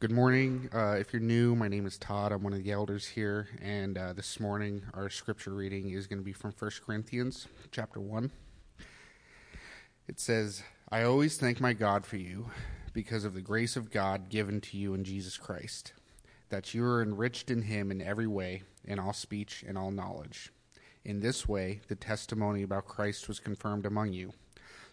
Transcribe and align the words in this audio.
Good 0.00 0.12
morning. 0.12 0.70
Uh, 0.72 0.96
if 0.98 1.12
you're 1.12 1.20
new, 1.20 1.54
my 1.54 1.68
name 1.68 1.84
is 1.84 1.98
Todd. 1.98 2.32
I'm 2.32 2.42
one 2.42 2.54
of 2.54 2.64
the 2.64 2.72
elders 2.72 3.06
here, 3.06 3.48
and 3.60 3.98
uh, 3.98 4.14
this 4.14 4.40
morning 4.40 4.80
our 4.94 5.10
scripture 5.10 5.52
reading 5.52 5.90
is 5.90 6.06
going 6.06 6.18
to 6.18 6.24
be 6.24 6.32
from 6.32 6.54
1 6.58 6.70
Corinthians 6.86 7.48
chapter 7.70 8.00
1. 8.00 8.30
It 10.08 10.18
says, 10.18 10.62
I 10.88 11.02
always 11.02 11.36
thank 11.36 11.60
my 11.60 11.74
God 11.74 12.06
for 12.06 12.16
you 12.16 12.48
because 12.94 13.26
of 13.26 13.34
the 13.34 13.42
grace 13.42 13.76
of 13.76 13.90
God 13.90 14.30
given 14.30 14.62
to 14.62 14.78
you 14.78 14.94
in 14.94 15.04
Jesus 15.04 15.36
Christ, 15.36 15.92
that 16.48 16.72
you 16.72 16.82
are 16.82 17.02
enriched 17.02 17.50
in 17.50 17.60
him 17.60 17.90
in 17.90 18.00
every 18.00 18.26
way, 18.26 18.62
in 18.86 18.98
all 18.98 19.12
speech 19.12 19.62
and 19.68 19.76
all 19.76 19.90
knowledge. 19.90 20.50
In 21.04 21.20
this 21.20 21.46
way, 21.46 21.82
the 21.88 21.94
testimony 21.94 22.62
about 22.62 22.86
Christ 22.86 23.28
was 23.28 23.38
confirmed 23.38 23.84
among 23.84 24.14
you 24.14 24.32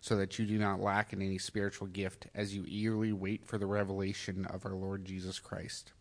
so 0.07 0.15
that 0.15 0.39
you 0.39 0.45
do 0.45 0.57
not 0.57 0.79
lack 0.79 1.11
in 1.11 1.21
any 1.21 1.37
spiritual 1.37 1.85
gift 1.85 2.27
as 2.33 2.55
you 2.55 2.63
eagerly 2.65 3.11
wait 3.11 3.45
for 3.45 3.57
the 3.57 3.65
revelation 3.65 4.45
of 4.45 4.65
our 4.65 4.73
Lord 4.73 5.03
Jesus 5.03 5.37
Christ. 5.37 5.91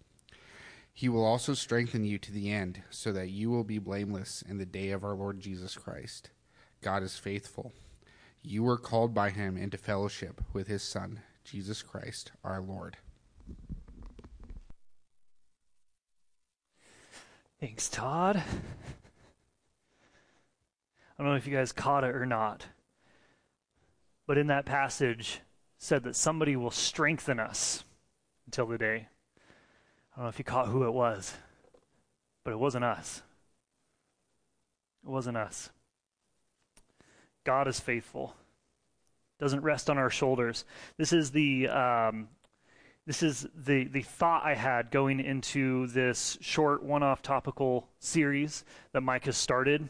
He 0.93 1.09
will 1.09 1.25
also 1.25 1.55
strengthen 1.55 2.05
you 2.05 2.17
to 2.19 2.31
the 2.31 2.53
end, 2.53 2.83
so 2.89 3.11
that 3.11 3.31
you 3.31 3.51
will 3.51 3.65
be 3.65 3.81
blameless 3.81 4.45
in 4.49 4.59
the 4.59 4.65
day 4.65 4.91
of 4.91 5.03
our 5.03 5.15
Lord 5.15 5.41
Jesus 5.41 5.75
Christ. 5.75 6.31
God 6.83 7.03
is 7.03 7.19
faithful. 7.19 7.73
You 8.43 8.63
were 8.63 8.79
called 8.79 9.13
by 9.13 9.31
him 9.31 9.57
into 9.57 9.77
fellowship 9.77 10.41
with 10.53 10.69
his 10.69 10.85
Son, 10.85 11.23
Jesus 11.43 11.83
Christ, 11.83 12.31
our 12.45 12.61
Lord. 12.61 12.99
Thanks, 17.59 17.89
Todd. 17.89 18.37
I 21.19 21.23
don't 21.23 21.27
know 21.27 21.37
if 21.37 21.49
you 21.49 21.57
guys 21.57 21.73
caught 21.73 22.05
it 22.05 22.15
or 22.15 22.25
not 22.25 22.67
but 24.27 24.39
in 24.39 24.49
that 24.49 24.65
passage 24.67 25.41
said 25.79 26.05
that 26.05 26.17
somebody 26.17 26.57
will 26.57 26.71
strengthen 26.71 27.39
us 27.39 27.85
until 28.47 28.67
the 28.67 28.79
day. 28.79 29.09
I 30.13 30.17
don't 30.17 30.25
know 30.25 30.29
if 30.29 30.39
you 30.39 30.45
caught 30.45 30.69
who 30.69 30.85
it 30.85 30.93
was, 30.93 31.35
but 32.45 32.53
it 32.53 32.59
wasn't 32.59 32.85
us. 32.85 33.23
It 35.05 35.11
wasn't 35.11 35.37
us. 35.37 35.71
God 37.45 37.69
is 37.69 37.79
faithful. 37.79 38.35
Doesn't 39.39 39.61
rest 39.61 39.91
on 39.91 39.99
our 39.99 40.11
shoulders. 40.11 40.65
This 40.97 41.13
is 41.13 41.31
the 41.31 41.69
um, 41.69 42.29
this 43.07 43.23
is 43.23 43.47
the 43.55 43.85
the 43.85 44.03
thought 44.03 44.45
I 44.45 44.55
had 44.55 44.91
going 44.91 45.21
into 45.21 45.87
this 45.89 46.39
short 46.41 46.83
one-off 46.83 47.23
topical 47.23 47.87
series 48.01 48.65
that 48.93 49.03
Mike 49.03 49.27
has 49.27 49.37
started. 49.37 49.89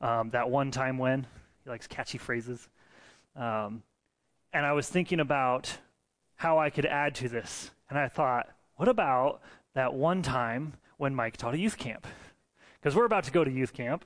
Um, 0.00 0.30
that 0.30 0.50
one 0.50 0.70
time 0.70 0.98
when 0.98 1.26
he 1.62 1.70
likes 1.70 1.86
catchy 1.86 2.18
phrases. 2.18 2.68
Um, 3.36 3.82
and 4.52 4.64
I 4.64 4.72
was 4.72 4.88
thinking 4.88 5.20
about 5.20 5.76
how 6.36 6.58
I 6.58 6.70
could 6.70 6.86
add 6.86 7.14
to 7.16 7.28
this. 7.28 7.70
And 7.90 7.98
I 7.98 8.08
thought, 8.08 8.48
what 8.76 8.88
about 8.88 9.40
that 9.74 9.94
one 9.94 10.22
time 10.22 10.74
when 10.96 11.14
Mike 11.14 11.36
taught 11.36 11.54
a 11.54 11.58
youth 11.58 11.78
camp? 11.78 12.06
Because 12.80 12.94
we're 12.94 13.04
about 13.04 13.24
to 13.24 13.30
go 13.30 13.44
to 13.44 13.50
youth 13.50 13.72
camp. 13.72 14.04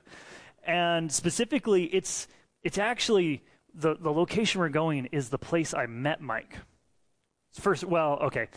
And 0.65 1.11
specifically, 1.11 1.85
it's, 1.85 2.27
it's 2.63 2.77
actually 2.77 3.43
the, 3.73 3.95
the 3.95 4.11
location 4.11 4.59
we're 4.59 4.69
going 4.69 5.07
is 5.07 5.29
the 5.29 5.37
place 5.37 5.73
I 5.73 5.85
met 5.85 6.21
Mike. 6.21 6.57
First, 7.53 7.83
well, 7.83 8.19
okay. 8.23 8.47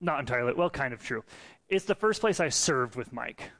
Not 0.00 0.20
entirely. 0.20 0.52
Well, 0.54 0.70
kind 0.70 0.92
of 0.92 1.02
true. 1.02 1.24
It's 1.68 1.84
the 1.84 1.94
first 1.94 2.20
place 2.20 2.40
I 2.40 2.48
served 2.48 2.96
with 2.96 3.12
Mike. 3.12 3.50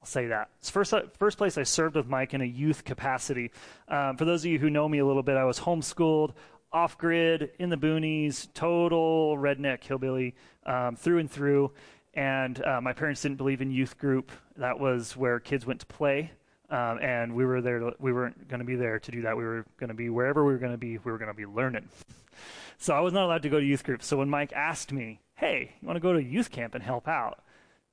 I'll 0.00 0.06
say 0.06 0.26
that. 0.28 0.50
It's 0.60 0.70
first, 0.70 0.94
first 1.18 1.38
place 1.38 1.58
I 1.58 1.64
served 1.64 1.96
with 1.96 2.06
Mike 2.06 2.34
in 2.34 2.40
a 2.40 2.44
youth 2.44 2.84
capacity. 2.84 3.50
Um, 3.88 4.16
for 4.16 4.24
those 4.24 4.44
of 4.44 4.50
you 4.50 4.58
who 4.58 4.70
know 4.70 4.88
me 4.88 4.98
a 4.98 5.06
little 5.06 5.24
bit, 5.24 5.36
I 5.36 5.44
was 5.44 5.58
homeschooled, 5.60 6.34
off 6.72 6.96
grid, 6.98 7.50
in 7.58 7.68
the 7.68 7.76
boonies, 7.76 8.48
total 8.54 9.36
redneck 9.36 9.82
hillbilly 9.82 10.34
um, 10.66 10.94
through 10.94 11.18
and 11.18 11.30
through. 11.30 11.72
And 12.14 12.64
uh, 12.64 12.80
my 12.80 12.92
parents 12.92 13.22
didn't 13.22 13.38
believe 13.38 13.60
in 13.60 13.70
youth 13.70 13.98
group. 13.98 14.30
That 14.56 14.78
was 14.78 15.16
where 15.16 15.40
kids 15.40 15.66
went 15.66 15.80
to 15.80 15.86
play. 15.86 16.32
Um, 16.70 16.98
and 17.00 17.34
we 17.34 17.44
were 17.44 17.60
there. 17.60 17.78
To, 17.78 17.92
we 17.98 18.12
weren't 18.12 18.48
going 18.48 18.60
to 18.60 18.66
be 18.66 18.76
there 18.76 18.98
to 18.98 19.10
do 19.10 19.22
that. 19.22 19.36
We 19.36 19.44
were 19.44 19.64
going 19.78 19.88
to 19.88 19.94
be 19.94 20.10
wherever 20.10 20.44
we 20.44 20.52
were 20.52 20.58
going 20.58 20.72
to 20.72 20.78
be. 20.78 20.98
We 20.98 21.10
were 21.10 21.18
going 21.18 21.30
to 21.30 21.34
be 21.34 21.46
learning. 21.46 21.88
so 22.78 22.94
I 22.94 23.00
was 23.00 23.12
not 23.12 23.24
allowed 23.24 23.42
to 23.42 23.48
go 23.48 23.58
to 23.58 23.64
youth 23.64 23.84
group. 23.84 24.02
So 24.02 24.18
when 24.18 24.28
Mike 24.28 24.52
asked 24.52 24.92
me, 24.92 25.20
"Hey, 25.36 25.72
you 25.80 25.86
want 25.86 25.96
to 25.96 26.00
go 26.00 26.12
to 26.12 26.22
youth 26.22 26.50
camp 26.50 26.74
and 26.74 26.84
help 26.84 27.08
out?" 27.08 27.40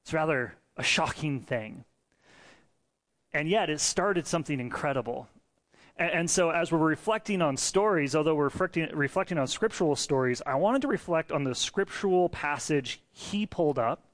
It's 0.02 0.14
rather 0.14 0.56
a 0.76 0.84
shocking 0.84 1.40
thing. 1.40 1.86
And 3.36 3.50
yet 3.50 3.70
it 3.70 3.82
started 3.82 4.26
something 4.26 4.62
incredible. 4.62 5.28
And, 5.98 6.12
and 6.12 6.32
so 6.32 6.52
as 6.52 6.72
we're 6.72 6.78
reflecting 6.78 7.42
on 7.42 7.58
stories, 7.58 8.16
although 8.16 8.34
we're 8.34 8.46
reflecting, 8.46 8.88
reflecting 8.94 9.38
on 9.38 9.48
scriptural 9.48 9.98
stories, 9.98 10.42
I 10.46 10.56
wanted 10.56 10.82
to 10.84 10.88
reflect 10.88 11.34
on 11.34 11.44
the 11.44 11.54
scriptural 11.54 12.30
passage 12.30 13.02
he 13.12 13.46
pulled 13.46 13.78
up 13.78 14.06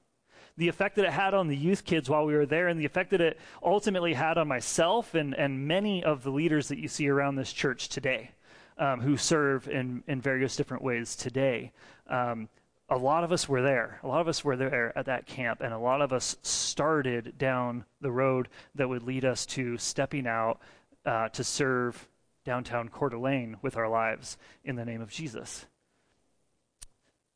the 0.56 0.68
effect 0.68 0.96
that 0.96 1.04
it 1.04 1.12
had 1.12 1.34
on 1.34 1.48
the 1.48 1.56
youth 1.56 1.84
kids 1.84 2.10
while 2.10 2.26
we 2.26 2.34
were 2.34 2.44
there, 2.44 2.68
and 2.68 2.78
the 2.78 2.84
effect 2.84 3.10
that 3.10 3.20
it 3.20 3.38
ultimately 3.62 4.12
had 4.12 4.36
on 4.36 4.46
myself 4.46 5.14
and, 5.14 5.34
and 5.34 5.66
many 5.66 6.04
of 6.04 6.22
the 6.24 6.30
leaders 6.30 6.68
that 6.68 6.78
you 6.78 6.88
see 6.88 7.08
around 7.08 7.36
this 7.36 7.52
church 7.52 7.88
today 7.88 8.32
um, 8.76 9.00
who 9.00 9.16
serve 9.16 9.68
in, 9.68 10.02
in 10.08 10.20
various 10.20 10.54
different 10.56 10.82
ways 10.82 11.16
today. 11.16 11.72
Um, 12.08 12.48
a 12.92 12.98
lot 12.98 13.24
of 13.24 13.32
us 13.32 13.48
were 13.48 13.62
there. 13.62 13.98
A 14.02 14.06
lot 14.06 14.20
of 14.20 14.28
us 14.28 14.44
were 14.44 14.56
there 14.56 14.96
at 14.96 15.06
that 15.06 15.26
camp, 15.26 15.62
and 15.62 15.72
a 15.72 15.78
lot 15.78 16.02
of 16.02 16.12
us 16.12 16.36
started 16.42 17.38
down 17.38 17.84
the 18.02 18.12
road 18.12 18.48
that 18.74 18.88
would 18.88 19.02
lead 19.02 19.24
us 19.24 19.46
to 19.46 19.78
stepping 19.78 20.26
out 20.26 20.60
uh, 21.06 21.30
to 21.30 21.42
serve 21.42 22.06
downtown 22.44 22.90
Coeur 22.90 23.08
d'Alene 23.08 23.56
with 23.62 23.78
our 23.78 23.88
lives 23.88 24.36
in 24.62 24.76
the 24.76 24.84
name 24.84 25.00
of 25.00 25.10
Jesus. 25.10 25.64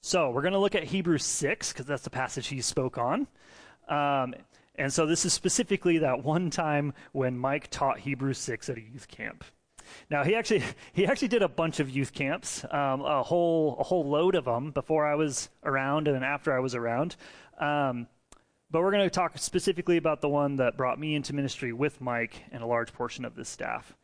So 0.02 0.30
we're 0.30 0.42
going 0.42 0.52
to 0.52 0.58
look 0.58 0.74
at 0.74 0.84
Hebrews 0.84 1.24
6, 1.24 1.72
because 1.72 1.86
that's 1.86 2.04
the 2.04 2.10
passage 2.10 2.48
he 2.48 2.60
spoke 2.60 2.98
on. 2.98 3.26
Um, 3.88 4.34
and 4.74 4.92
so 4.92 5.06
this 5.06 5.24
is 5.24 5.32
specifically 5.32 5.98
that 5.98 6.22
one 6.22 6.50
time 6.50 6.92
when 7.12 7.38
Mike 7.38 7.70
taught 7.70 8.00
Hebrews 8.00 8.38
6 8.38 8.68
at 8.68 8.76
a 8.76 8.82
youth 8.82 9.08
camp. 9.08 9.42
Now 10.10 10.24
he 10.24 10.34
actually 10.34 10.62
he 10.92 11.06
actually 11.06 11.28
did 11.28 11.42
a 11.42 11.48
bunch 11.48 11.80
of 11.80 11.90
youth 11.90 12.12
camps, 12.12 12.64
um, 12.70 13.00
a 13.02 13.22
whole 13.22 13.76
a 13.78 13.82
whole 13.82 14.08
load 14.08 14.34
of 14.34 14.44
them 14.44 14.70
before 14.70 15.06
I 15.06 15.14
was 15.14 15.48
around 15.64 16.08
and 16.08 16.16
then 16.16 16.24
after 16.24 16.54
I 16.54 16.60
was 16.60 16.74
around. 16.74 17.16
Um, 17.58 18.06
but 18.70 18.82
we're 18.82 18.90
going 18.90 19.04
to 19.04 19.10
talk 19.10 19.38
specifically 19.38 19.96
about 19.96 20.20
the 20.20 20.28
one 20.28 20.56
that 20.56 20.76
brought 20.76 20.98
me 20.98 21.14
into 21.14 21.34
ministry 21.34 21.72
with 21.72 22.00
Mike 22.00 22.42
and 22.50 22.62
a 22.62 22.66
large 22.66 22.92
portion 22.92 23.24
of 23.24 23.36
this 23.36 23.48
staff. 23.48 23.94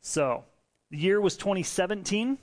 So 0.00 0.44
the 0.90 0.98
year 0.98 1.20
was 1.20 1.36
2017. 1.36 2.38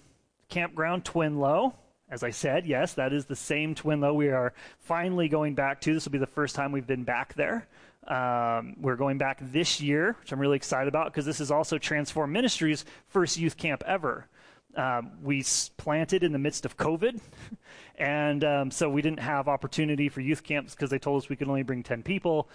Campground 0.48 1.04
Twinlow. 1.04 1.74
As 2.10 2.24
I 2.24 2.30
said, 2.30 2.68
yes, 2.68 2.94
that 2.94 3.14
is 3.14 3.26
the 3.26 3.36
same 3.36 3.74
Twinlow 3.74 4.14
we 4.14 4.30
are 4.30 4.54
finally 4.80 5.28
going 5.28 5.56
back 5.56 5.82
to. 5.82 5.94
This 5.94 6.06
will 6.06 6.12
be 6.12 6.18
the 6.20 6.28
first 6.28 6.56
time 6.56 6.72
we've 6.72 6.86
been 6.86 7.04
back 7.04 7.34
there. 7.34 7.68
Um, 8.08 8.76
we're 8.80 8.96
going 8.96 9.18
back 9.18 9.40
this 9.42 9.82
year, 9.82 10.16
which 10.20 10.32
I'm 10.32 10.40
really 10.40 10.58
excited 10.58 10.88
about 10.88 11.06
because 11.06 11.26
this 11.26 11.40
is 11.40 11.52
also 11.52 11.78
Transform 11.78 12.32
Ministries' 12.32 12.86
first 13.08 13.38
youth 13.38 13.58
camp 13.58 13.84
ever. 13.86 14.28
Um, 14.76 15.12
we 15.24 15.44
planted 15.78 16.24
in 16.24 16.32
the 16.32 16.40
midst 16.40 16.66
of 16.66 16.78
COVID, 16.78 17.20
and 17.96 18.44
um, 18.44 18.72
so 18.72 18.90
we 18.90 19.02
didn't 19.02 19.22
have 19.22 19.48
opportunity 19.48 20.10
for 20.10 20.22
youth 20.22 20.44
camps 20.44 20.76
because 20.76 20.90
they 20.90 21.00
told 21.00 21.24
us 21.24 21.30
we 21.30 21.36
could 21.36 21.48
only 21.48 21.64
bring 21.64 21.82
10 21.82 22.04
people, 22.04 22.50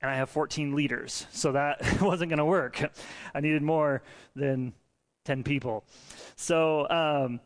and 0.00 0.10
I 0.10 0.16
have 0.16 0.30
14 0.30 0.74
leaders, 0.74 1.26
so 1.32 1.52
that 1.52 1.80
wasn't 2.00 2.30
going 2.30 2.38
to 2.38 2.44
work. 2.44 2.82
I 3.34 3.40
needed 3.40 3.62
more 3.62 4.02
than 4.34 4.72
10 5.26 5.42
people. 5.44 5.84
So, 6.36 6.88
um, 6.88 7.40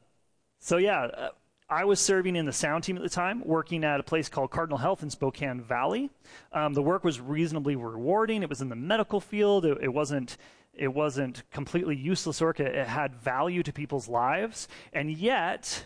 so 0.61 0.77
yeah, 0.77 1.03
uh, 1.03 1.29
I 1.75 1.87
was 1.87 1.99
serving 1.99 2.37
in 2.37 2.47
the 2.47 2.53
sound 2.53 2.85
team 2.85 2.97
at 2.97 3.03
the 3.03 3.09
time, 3.09 3.43
working 3.45 3.83
at 3.83 3.99
a 3.99 4.05
place 4.05 4.29
called 4.29 4.53
Cardinal 4.53 4.79
Health 4.79 5.03
in 5.03 5.11
Spokane 5.11 5.61
Valley. 5.61 6.09
Um, 6.53 6.73
the 6.73 6.83
work 6.83 7.03
was 7.03 7.21
reasonably 7.21 7.75
rewarding. 7.75 8.45
It 8.45 8.49
was 8.49 8.61
in 8.61 8.69
the 8.69 8.77
medical 8.77 9.21
field. 9.21 9.65
It, 9.65 9.79
it 9.83 9.89
wasn't 9.93 10.37
it 10.73 10.95
wasn't 10.95 11.43
completely 11.51 11.97
useless 11.97 12.41
work. 12.41 12.61
It, 12.61 12.77
it 12.77 12.87
had 12.87 13.17
value 13.17 13.65
to 13.65 13.73
people's 13.73 14.07
lives, 14.07 14.69
and 14.93 15.11
yet 15.11 15.85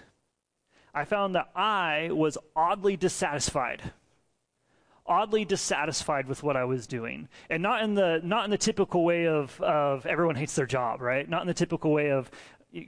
I 0.93 1.07
found 1.07 1.35
that 1.37 1.49
I 1.57 2.11
was 2.13 2.37
oddly 2.55 2.97
dissatisfied 2.97 3.93
oddly 5.11 5.47
dissatisfied 5.47 6.29
with 6.29 6.43
what 6.43 6.55
I 6.55 6.65
was 6.65 6.87
doing, 6.87 7.29
and 7.49 7.63
not 7.63 7.83
in 7.83 7.95
the 7.95 8.21
not 8.23 8.45
in 8.45 8.51
the 8.51 8.59
typical 8.59 9.07
way 9.07 9.27
of 9.27 9.59
of 9.63 10.05
everyone 10.05 10.35
hates 10.35 10.55
their 10.55 10.67
job, 10.67 11.01
right? 11.01 11.27
Not 11.27 11.41
in 11.41 11.49
the 11.49 11.55
typical 11.55 11.93
way 11.93 12.11
of 12.11 12.31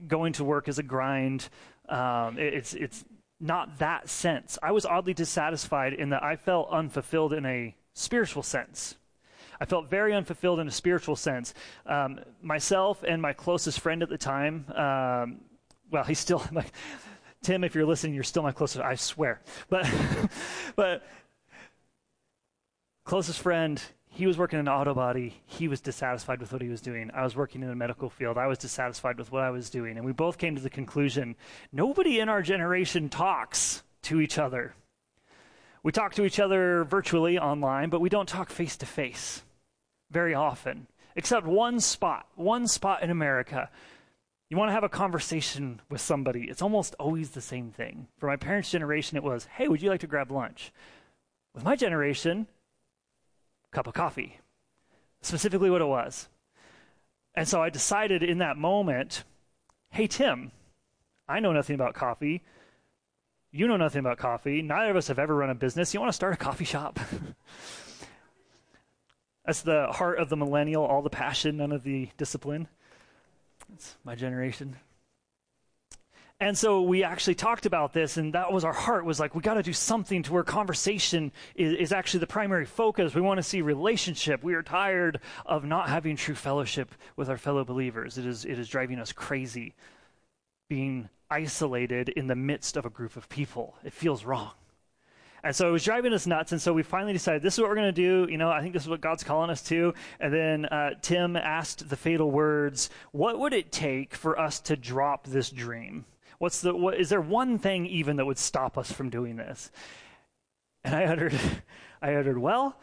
going 0.07 0.33
to 0.35 0.45
work 0.45 0.69
as 0.69 0.79
a 0.79 0.83
grind, 0.83 1.49
um, 1.91 2.39
it, 2.39 2.55
it's 2.55 2.75
it's 2.75 3.05
not 3.41 3.79
that 3.79 4.09
sense. 4.09 4.59
I 4.63 4.73
was 4.73 4.85
oddly 4.85 5.15
dissatisfied 5.15 5.95
in 5.95 6.11
that 6.11 6.23
I 6.23 6.37
felt 6.37 6.69
unfulfilled 6.71 7.33
in 7.33 7.47
a 7.47 7.75
spiritual 7.95 8.43
sense. 8.43 8.97
I 9.61 9.65
felt 9.65 9.91
very 9.91 10.15
unfulfilled 10.15 10.61
in 10.61 10.69
a 10.69 10.71
spiritual 10.71 11.17
sense. 11.17 11.53
Um, 11.87 12.21
myself 12.43 13.03
and 13.07 13.21
my 13.21 13.33
closest 13.33 13.81
friend 13.81 14.03
at 14.03 14.09
the 14.09 14.19
time, 14.19 14.65
um, 14.75 15.41
well, 15.91 16.05
he's 16.05 16.19
still 16.19 16.43
my, 16.53 16.65
Tim. 17.43 17.65
If 17.65 17.75
you're 17.75 17.87
listening, 17.87 18.15
you're 18.15 18.25
still 18.25 18.43
my 18.43 18.53
closest. 18.53 18.85
I 18.85 18.95
swear, 18.95 19.41
but 19.69 19.91
but 20.77 21.07
closest 23.05 23.41
friend 23.41 23.83
he 24.21 24.27
was 24.27 24.37
working 24.37 24.59
in 24.59 24.69
an 24.69 24.73
auto 24.73 24.93
body. 24.93 25.41
He 25.47 25.67
was 25.67 25.81
dissatisfied 25.81 26.41
with 26.41 26.53
what 26.53 26.61
he 26.61 26.69
was 26.69 26.83
doing. 26.83 27.11
I 27.15 27.25
was 27.25 27.35
working 27.35 27.63
in 27.63 27.71
the 27.71 27.75
medical 27.75 28.11
field. 28.11 28.37
I 28.37 28.49
was 28.49 28.59
dissatisfied 28.59 29.17
with 29.17 29.33
what 29.33 29.43
I 29.43 29.49
was 29.49 29.71
doing. 29.71 29.97
And 29.97 30.05
we 30.05 30.13
both 30.13 30.37
came 30.37 30.55
to 30.57 30.61
the 30.61 30.69
conclusion 30.69 31.37
nobody 31.73 32.21
in 32.21 32.29
our 32.29 32.43
generation 32.43 33.09
talks 33.09 33.83
to 34.03 34.21
each 34.21 34.37
other. 34.37 34.75
We 35.83 35.91
talk 35.91 36.13
to 36.17 36.25
each 36.27 36.39
other 36.39 36.85
virtually 36.85 37.39
online, 37.39 37.89
but 37.89 38.03
we 38.03 38.11
don't 38.11 38.29
talk 38.29 38.51
face 38.51 38.77
to 38.77 38.87
face 38.87 39.43
very 40.11 40.35
often, 40.35 40.87
except 41.17 41.47
one 41.47 41.81
spot, 41.81 42.27
one 42.35 42.69
spot 42.69 43.03
in 43.03 43.09
America. 43.09 43.71
You 44.51 44.59
want 44.59 44.69
to 44.69 44.75
have 44.75 44.85
a 44.85 44.91
conversation 44.91 45.81
with 45.89 46.03
somebody, 46.03 46.43
it's 46.51 46.61
almost 46.61 46.95
always 46.99 47.31
the 47.31 47.41
same 47.41 47.71
thing. 47.71 48.09
For 48.19 48.27
my 48.27 48.37
parents' 48.37 48.71
generation, 48.71 49.17
it 49.17 49.23
was, 49.23 49.47
hey, 49.47 49.67
would 49.67 49.81
you 49.81 49.89
like 49.89 50.01
to 50.01 50.07
grab 50.07 50.31
lunch? 50.31 50.73
With 51.55 51.65
my 51.65 51.75
generation, 51.75 52.49
cup 53.71 53.87
of 53.87 53.95
coffee. 53.95 54.39
Specifically 55.23 55.71
what 55.71 55.81
it 55.81 55.87
was. 55.87 56.29
And 57.35 57.47
so 57.47 57.63
I 57.63 57.71
decided 57.71 58.23
in 58.23 58.39
that 58.39 58.57
moment, 58.57 59.25
hey, 59.91 60.07
Tim, 60.07 60.53
I 61.29 61.41
know 61.41 61.53
nothing 61.53 61.75
about 61.75 61.95
coffee. 61.95 62.43
You 63.53 63.69
know 63.69 63.77
nothing 63.77 64.01
about 64.01 64.19
coffee. 64.19 64.63
Neither 64.63 64.91
of 64.91 64.97
us 64.97 65.09
have 65.09 65.19
ever 65.19 65.35
run 65.35 65.51
a 65.51 65.55
business. 65.55 65.93
You 65.93 66.01
want 66.01 66.11
to 66.11 66.17
start 66.17 66.35
a 66.35 66.37
coffee 66.37 66.65
shop? 66.65 66.99
That's 69.45 69.63
the 69.63 69.89
heart 69.91 70.19
of 70.19 70.29
the 70.29 70.37
millennial, 70.37 70.85
all 70.85 71.03
the 71.03 71.11
passion, 71.11 71.57
none 71.57 71.73
of 71.73 71.83
the 71.83 72.09
discipline. 72.17 72.69
That's 73.69 73.97
my 74.05 74.15
generation. 74.15 74.77
And 76.41 76.57
so 76.57 76.81
we 76.81 77.05
actually 77.05 77.35
talked 77.35 77.67
about 77.67 77.93
this, 77.93 78.17
and 78.17 78.33
that 78.33 78.51
was 78.51 78.65
our 78.65 78.73
heart 78.73 79.05
was 79.05 79.21
like, 79.21 79.35
we 79.35 79.43
got 79.43 79.55
to 79.55 79.63
do 79.63 79.75
something 79.75 80.23
to 80.23 80.33
where 80.33 80.43
conversation 80.43 81.33
is, 81.55 81.75
is, 81.75 81.93
actually 81.93 82.21
the 82.21 82.27
primary 82.27 82.65
focus. 82.65 83.15
We 83.15 83.21
want 83.21 83.37
to 83.37 83.43
see 83.43 83.61
relationship. 83.61 84.43
We 84.43 84.55
are 84.55 84.63
tired 84.63 85.21
of 85.45 85.65
not 85.65 85.91
having 85.91 86.17
true 86.17 86.35
fellowship 86.35 86.95
with 87.15 87.29
our 87.29 87.37
fellow 87.37 87.63
believers. 87.63 88.17
It 88.17 88.25
is, 88.25 88.47
it 88.47 88.59
is 88.59 88.69
driving 88.69 88.99
us 88.99 89.13
crazy 89.13 89.75
being 90.71 91.11
isolated 91.31 92.09
in 92.09 92.27
the 92.27 92.37
midst 92.37 92.79
of 92.79 92.87
a 92.87 92.91
group 92.91 93.17
of 93.17 93.29
people. 93.29 93.75
It 93.85 93.93
feels 93.93 94.25
wrong. 94.25 94.53
And 95.45 95.55
so 95.55 95.69
it 95.69 95.73
was 95.73 95.85
driving 95.85 96.15
us 96.15 96.27
nuts. 96.27 96.53
And 96.53 96.61
so 96.61 96.73
we 96.73 96.83
finally 96.83 97.13
decided 97.13 97.43
this 97.43 97.55
is 97.55 97.61
what 97.61 97.69
we're 97.69 97.77
going 97.77 97.95
to 97.95 98.25
do. 98.27 98.31
You 98.31 98.39
know, 98.39 98.51
I 98.51 98.63
think 98.63 98.73
this 98.73 98.83
is 98.83 98.89
what 98.89 99.03
God's 99.03 99.25
calling 99.25 99.51
us 99.51 99.63
to. 99.65 99.93
And 100.19 100.33
then 100.33 100.65
uh, 100.67 100.95
Tim 101.03 101.37
asked 101.37 101.89
the 101.91 101.97
fatal 101.97 102.31
words 102.31 102.89
What 103.13 103.39
would 103.39 103.53
it 103.53 103.71
take 103.71 104.15
for 104.15 104.39
us 104.39 104.59
to 104.61 104.77
drop 104.77 105.27
this 105.27 105.51
dream? 105.51 106.07
What's 106.41 106.61
the, 106.61 106.75
what, 106.75 106.99
is 106.99 107.11
there 107.11 107.21
one 107.21 107.59
thing 107.59 107.87
even 107.87 108.17
that 108.17 108.25
would 108.25 108.39
stop 108.39 108.77
us 108.77 108.91
from 108.91 109.11
doing 109.11 109.37
this? 109.37 109.71
And 110.83 110.95
I 110.95 111.05
uttered, 111.05 111.39
I 112.03 112.15
uttered, 112.15 112.39
Well, 112.39 112.77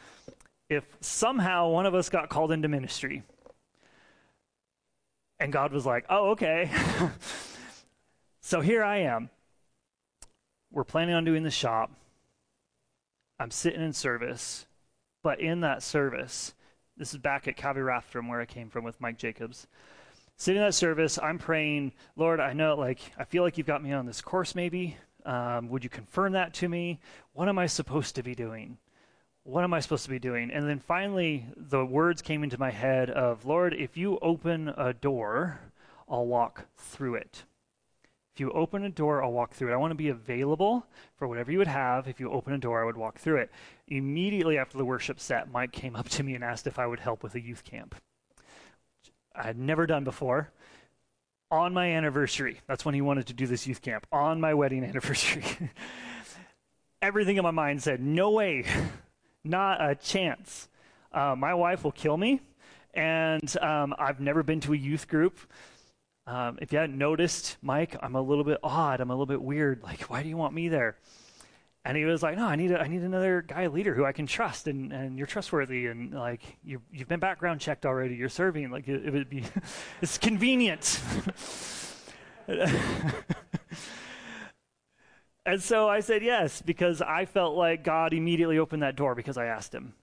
if 0.69 0.85
somehow 1.01 1.67
one 1.69 1.85
of 1.85 1.93
us 1.93 2.07
got 2.07 2.29
called 2.29 2.53
into 2.53 2.69
ministry, 2.69 3.23
and 5.39 5.51
God 5.51 5.73
was 5.73 5.85
like, 5.85 6.05
Oh, 6.09 6.29
okay. 6.29 6.71
So 8.47 8.61
here 8.61 8.81
I 8.81 8.99
am. 8.99 9.29
We're 10.71 10.85
planning 10.85 11.15
on 11.15 11.25
doing 11.25 11.43
the 11.43 11.51
shop. 11.51 11.91
I'm 13.37 13.51
sitting 13.51 13.81
in 13.81 13.91
service, 13.91 14.67
but 15.21 15.41
in 15.41 15.59
that 15.59 15.83
service, 15.83 16.53
this 16.95 17.11
is 17.11 17.19
back 17.19 17.49
at 17.49 17.57
Calvary 17.57 17.83
Rathdrum 17.83 18.29
where 18.29 18.39
I 18.39 18.45
came 18.45 18.69
from 18.69 18.85
with 18.85 19.01
Mike 19.01 19.17
Jacobs. 19.17 19.67
Sitting 20.39 20.61
in 20.61 20.67
that 20.67 20.73
service, 20.73 21.17
I'm 21.21 21.39
praying, 21.39 21.93
Lord, 22.15 22.39
I 22.39 22.53
know, 22.53 22.75
like, 22.75 22.99
I 23.17 23.23
feel 23.23 23.41
like 23.41 23.57
you've 23.57 23.65
got 23.65 23.83
me 23.83 23.91
on 23.91 24.05
this 24.05 24.21
course, 24.21 24.53
maybe. 24.53 24.95
Um, 25.25 25.67
would 25.69 25.83
you 25.83 25.89
confirm 25.89 26.33
that 26.33 26.53
to 26.55 26.69
me? 26.69 26.99
What 27.33 27.49
am 27.49 27.57
I 27.57 27.65
supposed 27.65 28.13
to 28.15 28.23
be 28.23 28.35
doing? 28.35 28.77
What 29.43 29.63
am 29.63 29.73
I 29.73 29.79
supposed 29.79 30.03
to 30.03 30.11
be 30.11 30.19
doing? 30.19 30.51
And 30.51 30.69
then 30.69 30.79
finally, 30.79 31.47
the 31.55 31.83
words 31.83 32.21
came 32.21 32.43
into 32.43 32.59
my 32.59 32.69
head 32.69 33.09
of, 33.09 33.45
Lord, 33.45 33.73
if 33.73 33.97
you 33.97 34.19
open 34.21 34.69
a 34.77 34.93
door, 34.93 35.59
I'll 36.07 36.27
walk 36.27 36.65
through 36.77 37.15
it. 37.15 37.43
If 38.35 38.39
you 38.39 38.51
open 38.51 38.83
a 38.83 38.89
door, 38.89 39.23
I'll 39.23 39.31
walk 39.31 39.53
through 39.53 39.71
it. 39.71 39.73
I 39.73 39.77
want 39.77 39.89
to 39.89 39.95
be 39.95 40.09
available 40.09 40.85
for 41.15 41.27
whatever 41.27 41.51
you 41.51 41.57
would 41.57 41.67
have. 41.67 42.07
If 42.07 42.19
you 42.19 42.29
open 42.29 42.53
a 42.53 42.59
door, 42.59 42.83
I 42.83 42.85
would 42.85 42.95
walk 42.95 43.17
through 43.17 43.37
it. 43.37 43.51
Immediately 43.87 44.59
after 44.59 44.77
the 44.77 44.85
worship 44.85 45.19
set, 45.19 45.51
Mike 45.51 45.71
came 45.71 45.95
up 45.95 46.09
to 46.09 46.21
me 46.21 46.35
and 46.35 46.43
asked 46.43 46.67
if 46.67 46.77
I 46.77 46.85
would 46.85 46.99
help 46.99 47.23
with 47.23 47.33
a 47.33 47.41
youth 47.41 47.63
camp. 47.63 47.95
I 49.37 49.43
had 49.43 49.57
never 49.57 49.85
done 49.85 50.03
before. 50.03 50.51
On 51.49 51.73
my 51.73 51.91
anniversary, 51.91 52.59
that's 52.67 52.83
when 52.83 52.93
he 52.93 53.01
wanted 53.01 53.27
to 53.27 53.33
do 53.33 53.47
this 53.47 53.67
youth 53.67 53.81
camp. 53.81 54.05
On 54.11 54.41
my 54.41 54.53
wedding 54.53 54.83
anniversary. 54.83 55.45
Everything 57.01 57.37
in 57.37 57.43
my 57.43 57.51
mind 57.51 57.81
said, 57.81 58.01
no 58.01 58.31
way, 58.31 58.65
not 59.43 59.79
a 59.79 59.95
chance. 59.95 60.67
Uh, 61.13 61.35
my 61.37 61.53
wife 61.53 61.83
will 61.83 61.91
kill 61.91 62.17
me, 62.17 62.41
and 62.93 63.57
um, 63.59 63.95
I've 63.97 64.19
never 64.19 64.43
been 64.43 64.59
to 64.61 64.73
a 64.73 64.77
youth 64.77 65.07
group. 65.07 65.37
Um, 66.25 66.57
if 66.61 66.73
you 66.73 66.79
hadn't 66.79 66.97
noticed, 66.97 67.55
Mike, 67.61 67.95
I'm 68.01 68.15
a 68.15 68.21
little 68.21 68.43
bit 68.43 68.57
odd. 68.61 68.99
I'm 68.99 69.09
a 69.09 69.13
little 69.13 69.25
bit 69.25 69.41
weird. 69.41 69.83
Like, 69.83 70.01
why 70.09 70.23
do 70.23 70.29
you 70.29 70.35
want 70.35 70.53
me 70.53 70.67
there? 70.67 70.97
And 71.87 71.95
he 71.95 72.03
was 72.03 72.21
like, 72.21 72.35
no, 72.35 72.45
I 72.45 72.57
need 72.57 72.71
a, 72.71 72.81
I 72.81 72.87
need 72.89 73.03
another 73.03 73.41
guy 73.41 73.67
leader 73.67 73.93
who 73.93 74.03
I 74.03 74.11
can 74.11 74.27
trust 74.27 74.67
and, 74.67 74.91
and 74.91 75.17
you're 75.17 75.25
trustworthy 75.25 75.85
and 75.85 76.13
like 76.13 76.57
you 76.61 76.81
you've 76.91 77.07
been 77.07 77.21
background 77.21 77.61
checked 77.61 77.85
already. 77.85 78.15
You're 78.15 78.27
serving 78.27 78.69
like 78.71 78.89
it, 78.89 79.05
it 79.05 79.13
would 79.13 79.29
be 79.29 79.45
it's 80.01 80.17
convenient. 80.17 80.99
and 85.45 85.63
so 85.63 85.87
I 85.87 86.01
said 86.01 86.23
yes 86.23 86.61
because 86.61 87.01
I 87.01 87.23
felt 87.23 87.55
like 87.55 87.85
God 87.85 88.11
immediately 88.11 88.57
opened 88.57 88.83
that 88.83 88.97
door 88.97 89.15
because 89.15 89.37
I 89.37 89.45
asked 89.45 89.73
him. 89.73 89.93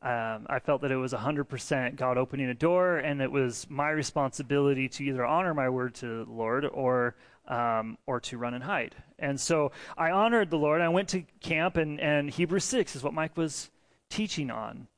Um, 0.00 0.46
I 0.48 0.60
felt 0.60 0.80
that 0.80 0.90
it 0.92 0.96
was 0.96 1.12
100% 1.12 1.96
God 1.96 2.18
opening 2.18 2.48
a 2.50 2.54
door, 2.54 2.98
and 2.98 3.22
it 3.22 3.32
was 3.32 3.66
my 3.70 3.88
responsibility 3.90 4.86
to 4.90 5.04
either 5.04 5.24
honor 5.24 5.54
my 5.54 5.70
word 5.70 5.94
to 5.96 6.24
the 6.24 6.30
Lord 6.30 6.66
or 6.66 7.16
um, 7.48 7.98
or 8.06 8.20
to 8.20 8.38
run 8.38 8.54
and 8.54 8.64
hide. 8.64 8.94
And 9.18 9.38
so 9.38 9.72
I 9.96 10.10
honored 10.10 10.50
the 10.50 10.58
Lord. 10.58 10.80
I 10.80 10.88
went 10.88 11.08
to 11.10 11.22
camp, 11.40 11.76
and, 11.76 12.00
and 12.00 12.30
Hebrews 12.30 12.64
6 12.64 12.96
is 12.96 13.02
what 13.02 13.14
Mike 13.14 13.36
was 13.36 13.70
teaching 14.10 14.50
on. 14.50 14.88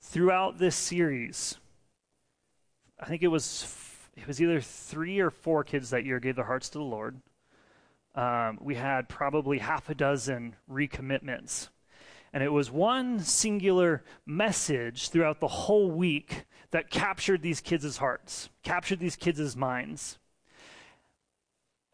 Throughout 0.00 0.58
this 0.58 0.76
series, 0.76 1.56
I 3.00 3.06
think 3.06 3.22
it 3.22 3.28
was 3.28 3.74
it 4.16 4.26
was 4.26 4.40
either 4.40 4.60
three 4.60 5.20
or 5.20 5.30
four 5.30 5.62
kids 5.62 5.90
that 5.90 6.04
year 6.04 6.18
gave 6.18 6.36
their 6.36 6.44
hearts 6.44 6.68
to 6.70 6.78
the 6.78 6.84
Lord. 6.84 7.20
Um, 8.14 8.58
we 8.60 8.74
had 8.74 9.08
probably 9.08 9.58
half 9.58 9.88
a 9.88 9.94
dozen 9.94 10.56
recommitments 10.70 11.68
and 12.32 12.42
it 12.42 12.52
was 12.52 12.70
one 12.70 13.20
singular 13.20 14.04
message 14.26 15.08
throughout 15.08 15.40
the 15.40 15.48
whole 15.48 15.90
week 15.90 16.44
that 16.70 16.90
captured 16.90 17.42
these 17.42 17.60
kids' 17.60 17.96
hearts, 17.96 18.50
captured 18.62 18.98
these 18.98 19.16
kids' 19.16 19.56
minds. 19.56 20.18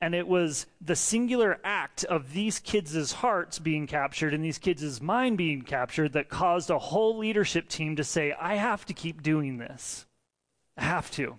And 0.04 0.14
it 0.14 0.28
was 0.28 0.66
the 0.82 0.96
singular 0.96 1.58
act 1.64 2.04
of 2.04 2.34
these 2.34 2.58
kids' 2.58 3.10
hearts 3.10 3.58
being 3.58 3.87
captured 3.87 4.34
and 4.34 4.44
these 4.44 4.58
kids' 4.58 5.00
mind 5.00 5.38
being 5.38 5.62
captured 5.62 6.12
that 6.12 6.28
caused 6.28 6.68
a 6.68 6.78
whole 6.78 7.16
leadership 7.16 7.70
team 7.70 7.96
to 7.96 8.04
say, 8.04 8.34
I 8.38 8.56
have 8.56 8.84
to 8.84 8.92
keep 8.92 9.23
doing 9.23 9.56
this. 9.56 10.04
I 10.76 10.84
have 10.84 11.11
to. 11.12 11.38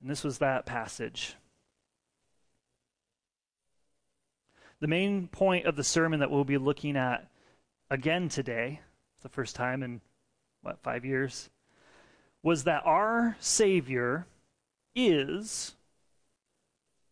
And 0.00 0.08
this 0.08 0.22
was 0.22 0.38
that 0.38 0.66
passage. 0.66 1.34
The 4.78 4.86
main 4.86 5.26
point 5.26 5.66
of 5.66 5.74
the 5.74 5.82
sermon 5.82 6.20
that 6.20 6.30
we'll 6.30 6.44
be 6.44 6.58
looking 6.58 6.96
at 6.96 7.28
again 7.90 8.28
today, 8.28 8.82
the 9.22 9.28
first 9.28 9.56
time 9.56 9.82
in, 9.82 10.00
what, 10.60 10.80
five 10.84 11.04
years, 11.04 11.50
was 12.40 12.62
that 12.62 12.86
our 12.86 13.36
Savior 13.40 14.28
is 14.94 15.74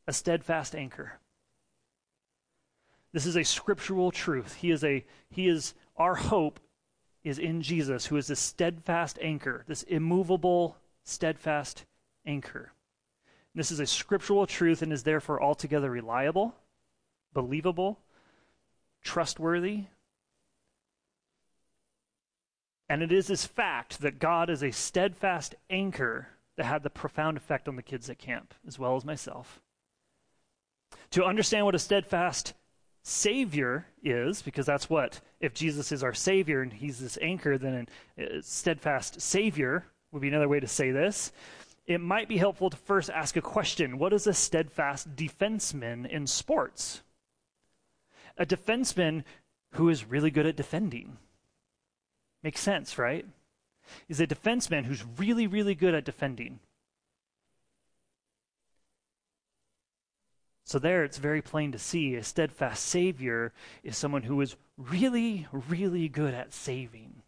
a 0.07 0.13
steadfast 0.13 0.75
anchor. 0.75 1.19
This 3.13 3.27
is 3.27 3.37
a 3.37 3.45
scriptural 3.45 4.11
truth. 4.11 4.55
He 4.55 4.71
is 4.71 4.85
a 4.85 5.05
he 5.31 5.49
is 5.49 5.75
our 5.97 6.15
hope 6.15 6.61
is 7.23 7.39
in 7.39 7.61
Jesus, 7.61 8.07
who 8.07 8.17
is 8.17 8.31
a 8.31 8.37
steadfast 8.37 9.19
anchor, 9.21 9.65
this 9.67 9.83
immovable, 9.83 10.77
steadfast 11.05 11.85
anchor. 12.25 12.73
This 13.55 13.71
is 13.71 13.81
a 13.81 13.87
scriptural 13.87 14.47
truth 14.47 14.81
and 14.81 14.93
is 14.93 15.03
therefore 15.03 15.43
altogether 15.43 15.91
reliable 15.91 16.55
believable, 17.33 17.99
trustworthy. 19.03 19.85
And 22.89 23.03
it 23.03 23.13
is 23.13 23.29
this 23.29 23.47
fact 23.47 24.01
that 24.01 24.19
God 24.19 24.51
is 24.51 24.63
a 24.63 24.73
steadfast 24.73 25.55
anchor 25.69 26.29
that 26.61 26.67
had 26.67 26.83
the 26.83 26.91
profound 26.91 27.39
effect 27.39 27.69
on 27.69 27.77
the 27.77 27.83
kids 27.83 28.11
at 28.11 28.19
camp, 28.19 28.53
as 28.69 28.79
well 28.79 28.95
as 28.95 29.03
myself. 29.03 29.63
To 31.13 31.25
understand 31.25 31.65
what 31.65 31.75
a 31.75 31.79
steadfast 31.79 32.53
Savior 33.03 33.87
is, 34.03 34.43
because 34.43 34.67
that's 34.67 34.91
what, 34.91 35.23
if 35.41 35.55
Jesus 35.55 35.91
is 35.91 36.05
our 36.05 36.13
Savior 36.13 36.61
and 36.61 36.71
He's 36.71 36.99
this 36.99 37.17
anchor, 37.23 37.57
then 37.57 37.89
a 38.19 38.43
steadfast 38.43 39.23
Savior 39.23 39.87
would 40.13 40.21
be 40.21 40.29
another 40.29 40.51
way 40.51 40.61
to 40.61 40.69
say 40.69 40.91
this. 40.91 41.33
It 41.87 42.03
might 42.03 42.29
be 42.29 42.37
helpful 42.37 42.69
to 42.69 42.77
first 42.77 43.09
ask 43.09 43.37
a 43.37 43.41
question 43.41 43.97
What 43.97 44.13
is 44.13 44.27
a 44.27 44.35
steadfast 44.35 45.17
defenseman 45.17 46.07
in 46.07 46.27
sports? 46.27 47.01
a 48.37 48.45
defenseman 48.45 49.25
who 49.73 49.89
is 49.89 50.05
really 50.05 50.31
good 50.31 50.47
at 50.47 50.57
defending. 50.57 51.17
Makes 52.43 52.61
sense, 52.61 52.99
right? 52.99 53.25
Is 54.09 54.21
a 54.21 54.27
defenseman 54.27 54.85
who's 54.85 55.05
really, 55.19 55.47
really 55.47 55.75
good 55.75 55.95
at 55.95 56.05
defending. 56.05 56.61
So, 60.65 60.79
there 60.79 61.03
it's 61.03 61.19
very 61.19 61.43
plain 61.43 61.73
to 61.73 61.79
see 61.79 62.15
a 62.15 62.23
steadfast 62.23 62.85
Savior 62.85 63.53
is 63.83 63.97
someone 63.97 64.23
who 64.23 64.41
is 64.41 64.55
really, 64.77 65.49
really 65.69 66.09
good 66.09 66.33
at 66.33 66.53
saving. 66.53 67.23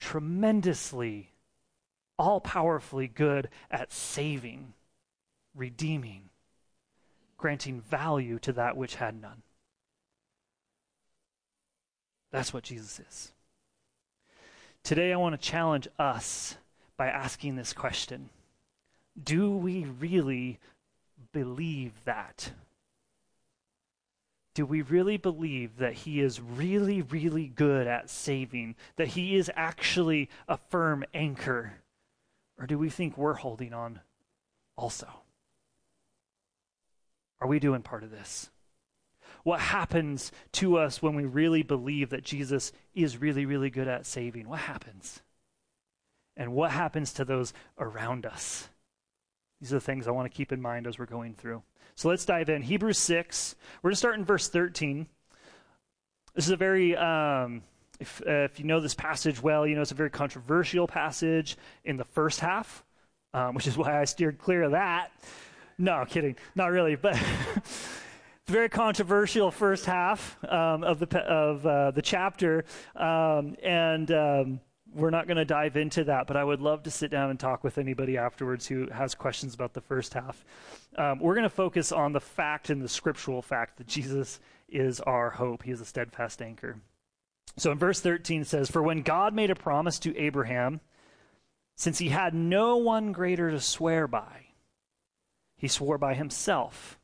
Tremendously, 0.00 1.32
all 2.18 2.40
powerfully 2.40 3.08
good 3.08 3.50
at 3.70 3.92
saving, 3.92 4.72
redeeming, 5.54 6.30
granting 7.36 7.80
value 7.80 8.38
to 8.38 8.52
that 8.54 8.76
which 8.76 8.94
had 8.94 9.20
none. 9.20 9.42
That's 12.30 12.54
what 12.54 12.64
Jesus 12.64 13.00
is. 13.00 13.32
Today, 14.84 15.12
I 15.12 15.16
want 15.16 15.40
to 15.40 15.48
challenge 15.48 15.86
us 15.96 16.56
by 16.96 17.06
asking 17.06 17.54
this 17.54 17.72
question 17.72 18.30
Do 19.22 19.50
we 19.50 19.84
really 19.84 20.58
believe 21.32 21.92
that? 22.04 22.50
Do 24.54 24.66
we 24.66 24.82
really 24.82 25.16
believe 25.16 25.78
that 25.78 25.94
He 25.94 26.20
is 26.20 26.40
really, 26.40 27.00
really 27.00 27.46
good 27.46 27.86
at 27.86 28.10
saving? 28.10 28.74
That 28.96 29.08
He 29.08 29.36
is 29.36 29.50
actually 29.54 30.28
a 30.48 30.56
firm 30.56 31.04
anchor? 31.14 31.74
Or 32.58 32.66
do 32.66 32.76
we 32.76 32.90
think 32.90 33.16
we're 33.16 33.34
holding 33.34 33.72
on 33.72 34.00
also? 34.76 35.08
Are 37.40 37.48
we 37.48 37.60
doing 37.60 37.82
part 37.82 38.02
of 38.02 38.10
this? 38.10 38.50
What 39.44 39.60
happens 39.60 40.32
to 40.52 40.78
us 40.78 41.02
when 41.02 41.14
we 41.14 41.24
really 41.24 41.62
believe 41.62 42.10
that 42.10 42.24
Jesus 42.24 42.72
is 42.94 43.18
really, 43.18 43.44
really 43.44 43.70
good 43.70 43.88
at 43.88 44.06
saving? 44.06 44.48
What 44.48 44.60
happens? 44.60 45.20
And 46.36 46.52
what 46.52 46.70
happens 46.70 47.12
to 47.14 47.24
those 47.24 47.52
around 47.78 48.24
us? 48.24 48.68
These 49.60 49.72
are 49.72 49.76
the 49.76 49.80
things 49.80 50.08
I 50.08 50.12
want 50.12 50.30
to 50.30 50.36
keep 50.36 50.52
in 50.52 50.60
mind 50.60 50.86
as 50.86 50.98
we're 50.98 51.06
going 51.06 51.34
through. 51.34 51.62
So 51.94 52.08
let's 52.08 52.24
dive 52.24 52.48
in. 52.48 52.62
Hebrews 52.62 52.98
6. 52.98 53.54
We're 53.82 53.90
going 53.90 53.94
to 53.94 53.98
start 53.98 54.14
in 54.16 54.24
verse 54.24 54.48
13. 54.48 55.06
This 56.34 56.46
is 56.46 56.50
a 56.50 56.56
very, 56.56 56.96
um, 56.96 57.62
if, 58.00 58.22
uh, 58.26 58.44
if 58.44 58.58
you 58.58 58.64
know 58.64 58.80
this 58.80 58.94
passage 58.94 59.42
well, 59.42 59.66
you 59.66 59.74
know 59.74 59.82
it's 59.82 59.92
a 59.92 59.94
very 59.94 60.10
controversial 60.10 60.86
passage 60.86 61.56
in 61.84 61.96
the 61.96 62.04
first 62.04 62.40
half, 62.40 62.82
um, 63.34 63.54
which 63.54 63.66
is 63.66 63.76
why 63.76 64.00
I 64.00 64.04
steered 64.04 64.38
clear 64.38 64.62
of 64.62 64.72
that. 64.72 65.12
No, 65.78 66.04
kidding. 66.08 66.36
Not 66.54 66.70
really. 66.70 66.96
But 66.96 67.14
very 68.46 68.68
controversial 68.68 69.50
first 69.50 69.86
half 69.86 70.36
um, 70.44 70.82
of 70.82 70.98
the 70.98 71.18
of 71.18 71.66
uh, 71.66 71.90
the 71.92 72.02
chapter, 72.02 72.64
um, 72.96 73.56
and 73.62 74.10
um, 74.10 74.60
we're 74.94 75.10
not 75.10 75.26
going 75.26 75.36
to 75.36 75.44
dive 75.44 75.76
into 75.76 76.04
that. 76.04 76.26
But 76.26 76.36
I 76.36 76.44
would 76.44 76.60
love 76.60 76.82
to 76.84 76.90
sit 76.90 77.10
down 77.10 77.30
and 77.30 77.38
talk 77.38 77.62
with 77.62 77.78
anybody 77.78 78.18
afterwards 78.18 78.66
who 78.66 78.88
has 78.90 79.14
questions 79.14 79.54
about 79.54 79.74
the 79.74 79.80
first 79.80 80.14
half. 80.14 80.44
Um, 80.96 81.20
we're 81.20 81.34
going 81.34 81.44
to 81.44 81.50
focus 81.50 81.92
on 81.92 82.12
the 82.12 82.20
fact 82.20 82.70
and 82.70 82.82
the 82.82 82.88
scriptural 82.88 83.42
fact 83.42 83.78
that 83.78 83.86
Jesus 83.86 84.40
is 84.68 85.00
our 85.00 85.30
hope. 85.30 85.62
He 85.62 85.70
is 85.70 85.80
a 85.80 85.86
steadfast 85.86 86.42
anchor. 86.42 86.76
So 87.56 87.70
in 87.70 87.78
verse 87.78 88.00
13 88.00 88.42
it 88.42 88.46
says, 88.48 88.70
"For 88.70 88.82
when 88.82 89.02
God 89.02 89.34
made 89.34 89.50
a 89.50 89.54
promise 89.54 89.98
to 90.00 90.16
Abraham, 90.16 90.80
since 91.76 91.98
he 91.98 92.08
had 92.08 92.34
no 92.34 92.76
one 92.76 93.12
greater 93.12 93.50
to 93.50 93.60
swear 93.60 94.08
by, 94.08 94.46
he 95.56 95.68
swore 95.68 95.98
by 95.98 96.14
himself." 96.14 96.98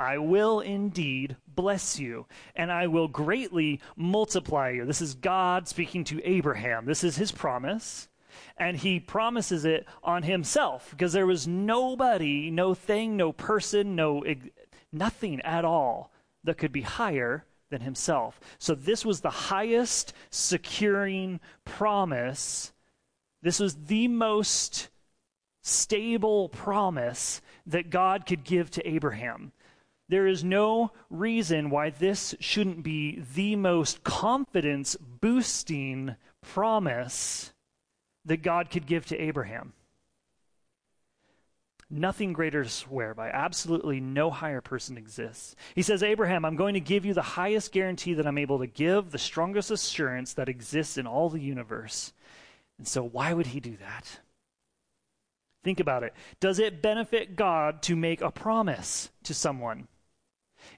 I 0.00 0.16
will 0.16 0.60
indeed 0.60 1.36
bless 1.46 1.98
you, 1.98 2.24
and 2.56 2.72
I 2.72 2.86
will 2.86 3.06
greatly 3.06 3.80
multiply 3.96 4.70
you. 4.70 4.86
This 4.86 5.02
is 5.02 5.12
God 5.12 5.68
speaking 5.68 6.04
to 6.04 6.26
Abraham. 6.26 6.86
This 6.86 7.04
is 7.04 7.16
his 7.16 7.30
promise. 7.30 8.08
And 8.56 8.78
he 8.78 8.98
promises 8.98 9.66
it 9.66 9.86
on 10.02 10.22
himself 10.22 10.88
because 10.90 11.12
there 11.12 11.26
was 11.26 11.46
nobody, 11.46 12.50
no 12.50 12.72
thing, 12.72 13.16
no 13.16 13.32
person, 13.32 13.94
no 13.94 14.24
nothing 14.90 15.40
at 15.42 15.66
all 15.66 16.10
that 16.44 16.56
could 16.56 16.72
be 16.72 16.80
higher 16.80 17.44
than 17.68 17.82
himself. 17.82 18.40
So 18.58 18.74
this 18.74 19.04
was 19.04 19.20
the 19.20 19.30
highest 19.30 20.14
securing 20.30 21.40
promise. 21.64 22.72
This 23.42 23.60
was 23.60 23.74
the 23.74 24.08
most 24.08 24.88
stable 25.62 26.48
promise 26.48 27.42
that 27.66 27.90
God 27.90 28.24
could 28.24 28.44
give 28.44 28.70
to 28.72 28.88
Abraham. 28.88 29.52
There 30.10 30.26
is 30.26 30.42
no 30.42 30.90
reason 31.08 31.70
why 31.70 31.90
this 31.90 32.34
shouldn't 32.40 32.82
be 32.82 33.22
the 33.36 33.54
most 33.54 34.02
confidence 34.02 34.96
boosting 34.96 36.16
promise 36.42 37.52
that 38.24 38.42
God 38.42 38.70
could 38.70 38.86
give 38.86 39.06
to 39.06 39.22
Abraham. 39.22 39.72
Nothing 41.88 42.32
greater 42.32 42.64
to 42.64 42.68
swear 42.68 43.14
by. 43.14 43.30
Absolutely 43.30 44.00
no 44.00 44.30
higher 44.30 44.60
person 44.60 44.98
exists. 44.98 45.54
He 45.76 45.82
says, 45.82 46.02
Abraham, 46.02 46.44
I'm 46.44 46.56
going 46.56 46.74
to 46.74 46.80
give 46.80 47.04
you 47.04 47.14
the 47.14 47.22
highest 47.22 47.70
guarantee 47.70 48.14
that 48.14 48.26
I'm 48.26 48.38
able 48.38 48.58
to 48.58 48.66
give, 48.66 49.12
the 49.12 49.18
strongest 49.18 49.70
assurance 49.70 50.34
that 50.34 50.48
exists 50.48 50.98
in 50.98 51.06
all 51.06 51.30
the 51.30 51.40
universe. 51.40 52.12
And 52.78 52.88
so, 52.88 53.04
why 53.04 53.32
would 53.32 53.46
he 53.46 53.60
do 53.60 53.76
that? 53.76 54.18
Think 55.62 55.78
about 55.78 56.02
it. 56.02 56.14
Does 56.40 56.58
it 56.58 56.82
benefit 56.82 57.36
God 57.36 57.80
to 57.82 57.94
make 57.94 58.22
a 58.22 58.32
promise 58.32 59.10
to 59.22 59.34
someone? 59.34 59.86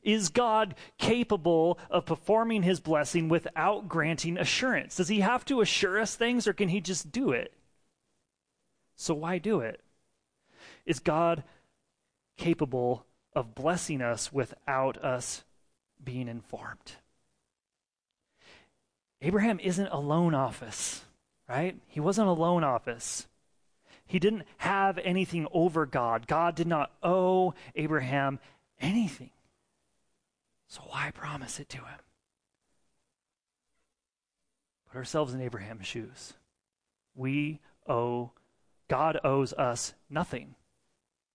Is 0.03 0.31
God 0.31 0.75
capable 0.99 1.79
of 1.89 2.07
performing 2.07 2.63
his 2.63 2.81
blessing 2.81 3.29
without 3.29 3.89
granting 3.89 4.37
assurance? 4.37 4.97
Does 4.97 5.09
he 5.09 5.21
have 5.21 5.45
to 5.47 5.61
assure 5.61 6.01
us 6.01 6.15
things 6.17 6.47
or 6.47 6.53
can 6.53 6.69
he 6.69 6.81
just 6.81 7.13
do 7.13 7.31
it? 7.31 7.53
So 8.97 9.15
why 9.15 9.39
do 9.39 9.61
it? 9.61 9.81
Is 10.85 10.99
God 10.99 11.45
capable 12.37 13.07
of 13.35 13.55
blessing 13.55 14.03
us 14.03 14.33
without 14.33 15.03
us 15.03 15.45
being 16.03 16.29
informed? 16.29 16.97
Abraham 19.21 19.61
isn't 19.61 19.87
a 19.87 20.01
loan 20.01 20.35
office, 20.35 21.05
right? 21.49 21.77
He 21.87 22.01
wasn't 22.01 22.29
a 22.29 22.33
loan 22.33 22.65
office. 22.65 23.29
He 24.05 24.19
didn't 24.19 24.43
have 24.59 24.99
anything 24.99 25.47
over 25.53 25.87
God. 25.87 26.27
God 26.27 26.57
did 26.57 26.67
not 26.67 26.91
owe 27.05 27.55
Abraham 27.77 28.41
anything. 28.81 29.31
So 30.73 30.81
why 30.87 31.11
promise 31.13 31.61
it 31.61 31.69
to 31.69 31.77
him? 31.77 32.01
Put 34.91 34.97
ourselves 34.97 35.35
in 35.35 35.43
Abraham's 35.43 35.87
shoes. 35.87 36.33
We 37.15 37.61
owe, 37.87 38.31
God 38.89 39.21
owes 39.23 39.53
us 39.53 39.93
nothing 40.09 40.55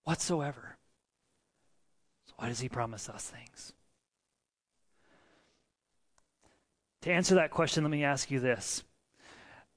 whatsoever. 0.02 0.76
So 2.26 2.32
why 2.38 2.48
does 2.48 2.58
he 2.58 2.68
promise 2.68 3.08
us 3.08 3.30
things? 3.30 3.74
To 7.02 7.12
answer 7.12 7.36
that 7.36 7.52
question, 7.52 7.84
let 7.84 7.92
me 7.92 8.02
ask 8.02 8.32
you 8.32 8.40
this. 8.40 8.82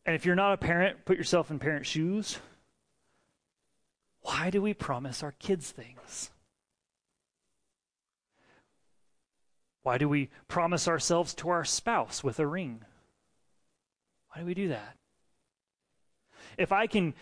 And 0.08 0.16
if 0.16 0.26
you're 0.26 0.34
not 0.34 0.54
a 0.54 0.58
parent, 0.58 1.06
put 1.06 1.20
yourself 1.20 1.52
in 1.52 1.60
parent 1.60 1.86
shoes. 1.86 2.40
Why 4.22 4.50
do 4.50 4.60
we 4.60 4.74
promise 4.74 5.22
our 5.22 5.34
kids 5.34 5.70
things? 5.70 6.32
Why 9.84 9.98
do 9.98 10.08
we 10.08 10.30
promise 10.48 10.88
ourselves 10.88 11.34
to 11.36 11.50
our 11.50 11.66
spouse 11.66 12.24
with 12.24 12.40
a 12.40 12.48
ring? 12.48 12.86
Why 14.30 14.42
do 14.42 14.46
we 14.46 14.54
do 14.54 14.70
that? 14.70 14.98
If 16.58 16.72
I 16.72 16.88
can 16.88 17.14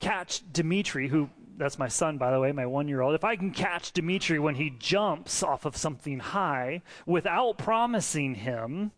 catch 0.00 0.42
Dimitri, 0.52 1.08
who 1.08 1.30
that's 1.56 1.78
my 1.78 1.88
son, 1.88 2.18
by 2.18 2.30
the 2.30 2.40
way, 2.40 2.50
my 2.52 2.66
one 2.66 2.88
year 2.88 3.02
old, 3.02 3.14
if 3.14 3.24
I 3.24 3.36
can 3.36 3.50
catch 3.50 3.92
Dimitri 3.92 4.38
when 4.38 4.54
he 4.54 4.70
jumps 4.78 5.42
off 5.42 5.64
of 5.64 5.76
something 5.76 6.18
high 6.18 6.82
without 7.06 7.58
promising 7.58 8.34
him, 8.34 8.92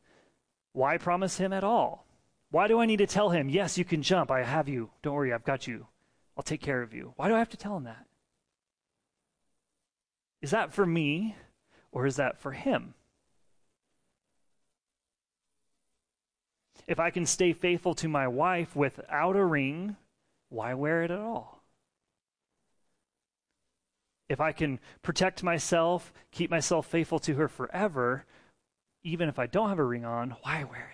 why 0.73 0.97
promise 0.97 1.37
him 1.39 1.53
at 1.53 1.65
all? 1.65 2.07
Why 2.51 2.69
do 2.69 2.79
I 2.79 2.87
need 2.87 2.99
to 2.99 3.07
tell 3.07 3.31
him, 3.31 3.49
yes, 3.49 3.77
you 3.77 3.85
can 3.85 4.03
jump, 4.03 4.31
I 4.31 4.45
have 4.45 4.69
you, 4.69 4.91
don't 5.03 5.15
worry, 5.15 5.33
I've 5.33 5.45
got 5.45 5.67
you, 5.67 5.89
I'll 6.37 6.45
take 6.45 6.61
care 6.61 6.83
of 6.83 6.95
you? 6.95 7.13
Why 7.17 7.29
do 7.29 7.35
I 7.35 7.39
have 7.39 7.51
to 7.51 7.57
tell 7.57 7.77
him 7.77 7.85
that? 7.85 8.07
Is 10.41 10.53
that 10.53 10.73
for 10.73 10.87
me? 10.87 11.35
Or 11.95 12.07
is 12.07 12.17
that 12.17 12.37
for 12.37 12.53
him? 12.53 12.93
If 16.87 17.01
I 17.01 17.09
can 17.09 17.25
stay 17.25 17.55
faithful 17.55 17.95
to 17.95 18.09
my 18.09 18.29
wife 18.29 18.77
without 18.77 19.37
a 19.37 19.45
ring, 19.45 19.97
why 20.51 20.75
wear 20.75 21.03
it 21.05 21.11
at 21.11 21.21
all? 21.21 21.63
If 24.29 24.41
I 24.41 24.53
can 24.53 24.81
protect 25.03 25.43
myself, 25.43 26.13
keep 26.31 26.51
myself 26.51 26.87
faithful 26.87 27.21
to 27.21 27.35
her 27.37 27.49
forever, 27.49 28.27
even 29.03 29.29
if 29.29 29.39
I 29.39 29.47
don't 29.47 29.69
have 29.69 29.79
a 29.79 29.85
ring 29.85 30.05
on, 30.05 30.31
why 30.43 30.65
wear 30.65 30.93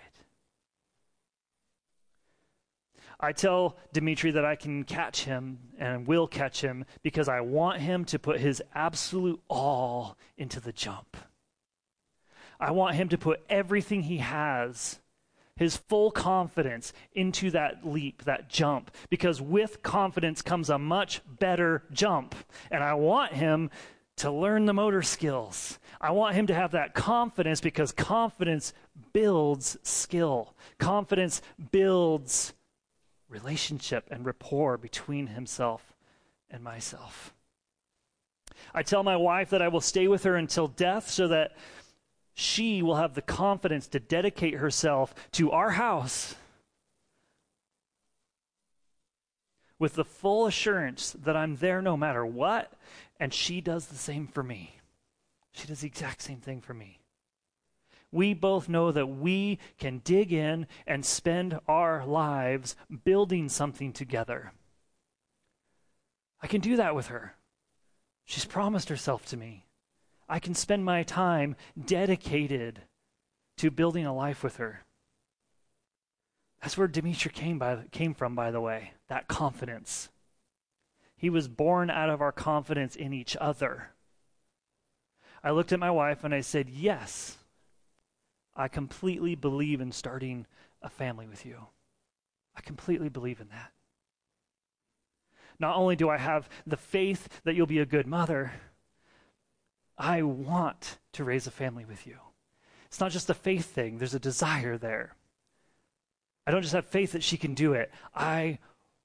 I 3.21 3.33
tell 3.33 3.77
Dimitri 3.93 4.31
that 4.31 4.45
I 4.45 4.55
can 4.55 4.83
catch 4.83 5.25
him 5.25 5.59
and 5.77 6.07
will 6.07 6.27
catch 6.27 6.61
him 6.61 6.85
because 7.03 7.29
I 7.29 7.41
want 7.41 7.79
him 7.79 8.03
to 8.05 8.19
put 8.19 8.39
his 8.39 8.63
absolute 8.73 9.39
all 9.47 10.17
into 10.37 10.59
the 10.59 10.71
jump. 10.71 11.15
I 12.59 12.71
want 12.71 12.95
him 12.95 13.09
to 13.09 13.17
put 13.17 13.41
everything 13.49 14.03
he 14.03 14.17
has 14.17 14.99
his 15.55 15.77
full 15.77 16.09
confidence 16.09 16.91
into 17.13 17.51
that 17.51 17.85
leap, 17.85 18.23
that 18.23 18.49
jump, 18.49 18.89
because 19.11 19.39
with 19.39 19.83
confidence 19.83 20.41
comes 20.41 20.71
a 20.71 20.79
much 20.79 21.21
better 21.39 21.83
jump. 21.91 22.33
And 22.71 22.83
I 22.83 22.95
want 22.95 23.33
him 23.33 23.69
to 24.17 24.31
learn 24.31 24.65
the 24.65 24.73
motor 24.73 25.03
skills. 25.03 25.77
I 25.99 26.11
want 26.11 26.35
him 26.35 26.47
to 26.47 26.55
have 26.55 26.71
that 26.71 26.95
confidence 26.95 27.61
because 27.61 27.91
confidence 27.91 28.73
builds 29.13 29.77
skill. 29.83 30.55
Confidence 30.79 31.43
builds 31.71 32.53
relationship 33.31 34.07
and 34.11 34.25
rapport 34.25 34.77
between 34.77 35.27
himself 35.27 35.93
and 36.49 36.63
myself. 36.63 37.33
I 38.73 38.83
tell 38.83 39.03
my 39.03 39.15
wife 39.15 39.49
that 39.49 39.61
I 39.61 39.69
will 39.69 39.81
stay 39.81 40.07
with 40.07 40.23
her 40.23 40.35
until 40.35 40.67
death 40.67 41.09
so 41.09 41.27
that 41.29 41.55
she 42.33 42.83
will 42.83 42.95
have 42.95 43.15
the 43.15 43.21
confidence 43.21 43.87
to 43.87 43.99
dedicate 43.99 44.55
herself 44.55 45.15
to 45.31 45.51
our 45.51 45.71
house 45.71 46.35
with 49.79 49.95
the 49.95 50.05
full 50.05 50.45
assurance 50.45 51.15
that 51.23 51.35
I'm 51.35 51.55
there 51.55 51.81
no 51.81 51.97
matter 51.97 52.25
what, 52.25 52.71
and 53.19 53.33
she 53.33 53.61
does 53.61 53.87
the 53.87 53.95
same 53.95 54.27
for 54.27 54.43
me. 54.43 54.75
She 55.53 55.67
does 55.67 55.81
the 55.81 55.87
exact 55.87 56.21
same 56.21 56.37
thing 56.37 56.61
for 56.61 56.73
me. 56.73 57.00
We 58.11 58.33
both 58.33 58.67
know 58.67 58.91
that 58.91 59.07
we 59.07 59.59
can 59.77 59.99
dig 59.99 60.33
in 60.33 60.67
and 60.85 61.05
spend 61.05 61.59
our 61.67 62.05
lives 62.05 62.75
building 63.03 63.47
something 63.47 63.93
together. 63.93 64.51
I 66.41 66.47
can 66.47 66.61
do 66.61 66.75
that 66.75 66.95
with 66.95 67.07
her. 67.07 67.35
She's 68.25 68.45
promised 68.45 68.89
herself 68.89 69.25
to 69.27 69.37
me. 69.37 69.65
I 70.27 70.39
can 70.39 70.55
spend 70.55 70.85
my 70.85 71.03
time 71.03 71.55
dedicated 71.83 72.81
to 73.57 73.71
building 73.71 74.05
a 74.05 74.15
life 74.15 74.43
with 74.43 74.57
her. 74.57 74.83
That's 76.61 76.77
where 76.77 76.87
Dimitri 76.87 77.31
came, 77.31 77.59
by, 77.59 77.83
came 77.91 78.13
from, 78.13 78.35
by 78.35 78.51
the 78.51 78.61
way, 78.61 78.93
that 79.07 79.27
confidence. 79.27 80.09
He 81.17 81.29
was 81.29 81.47
born 81.47 81.89
out 81.89 82.09
of 82.09 82.21
our 82.21 82.31
confidence 82.31 82.95
in 82.95 83.13
each 83.13 83.35
other. 83.39 83.89
I 85.43 85.51
looked 85.51 85.71
at 85.71 85.79
my 85.79 85.91
wife 85.91 86.23
and 86.23 86.33
I 86.33 86.41
said, 86.41 86.69
Yes, 86.69 87.37
I 88.55 88.67
completely 88.67 89.35
believe 89.35 89.81
in 89.81 89.91
starting 89.91 90.45
a 90.81 90.89
family 90.89 91.27
with 91.27 91.45
you. 91.45 91.57
I 92.55 92.61
completely 92.61 93.09
believe 93.09 93.39
in 93.39 93.47
that. 93.49 93.71
Not 95.59 95.75
only 95.75 95.95
do 95.95 96.09
I 96.09 96.17
have 96.17 96.49
the 96.65 96.77
faith 96.77 97.41
that 97.43 97.55
you'll 97.55 97.67
be 97.67 97.79
a 97.79 97.85
good 97.85 98.07
mother, 98.07 98.51
I 99.97 100.23
want 100.23 100.97
to 101.13 101.23
raise 101.23 101.45
a 101.45 101.51
family 101.51 101.85
with 101.85 102.07
you. 102.07 102.17
It's 102.87 102.99
not 102.99 103.11
just 103.11 103.29
a 103.29 103.35
faith 103.35 103.67
thing, 103.67 103.97
there's 103.97 104.15
a 104.15 104.19
desire 104.19 104.77
there. 104.77 105.15
I 106.45 106.51
don't 106.51 106.63
just 106.63 106.73
have 106.73 106.87
faith 106.87 107.11
that 107.11 107.23
she 107.23 107.37
can 107.37 107.53
do 107.53 107.73
it, 107.73 107.91
I 108.13 108.59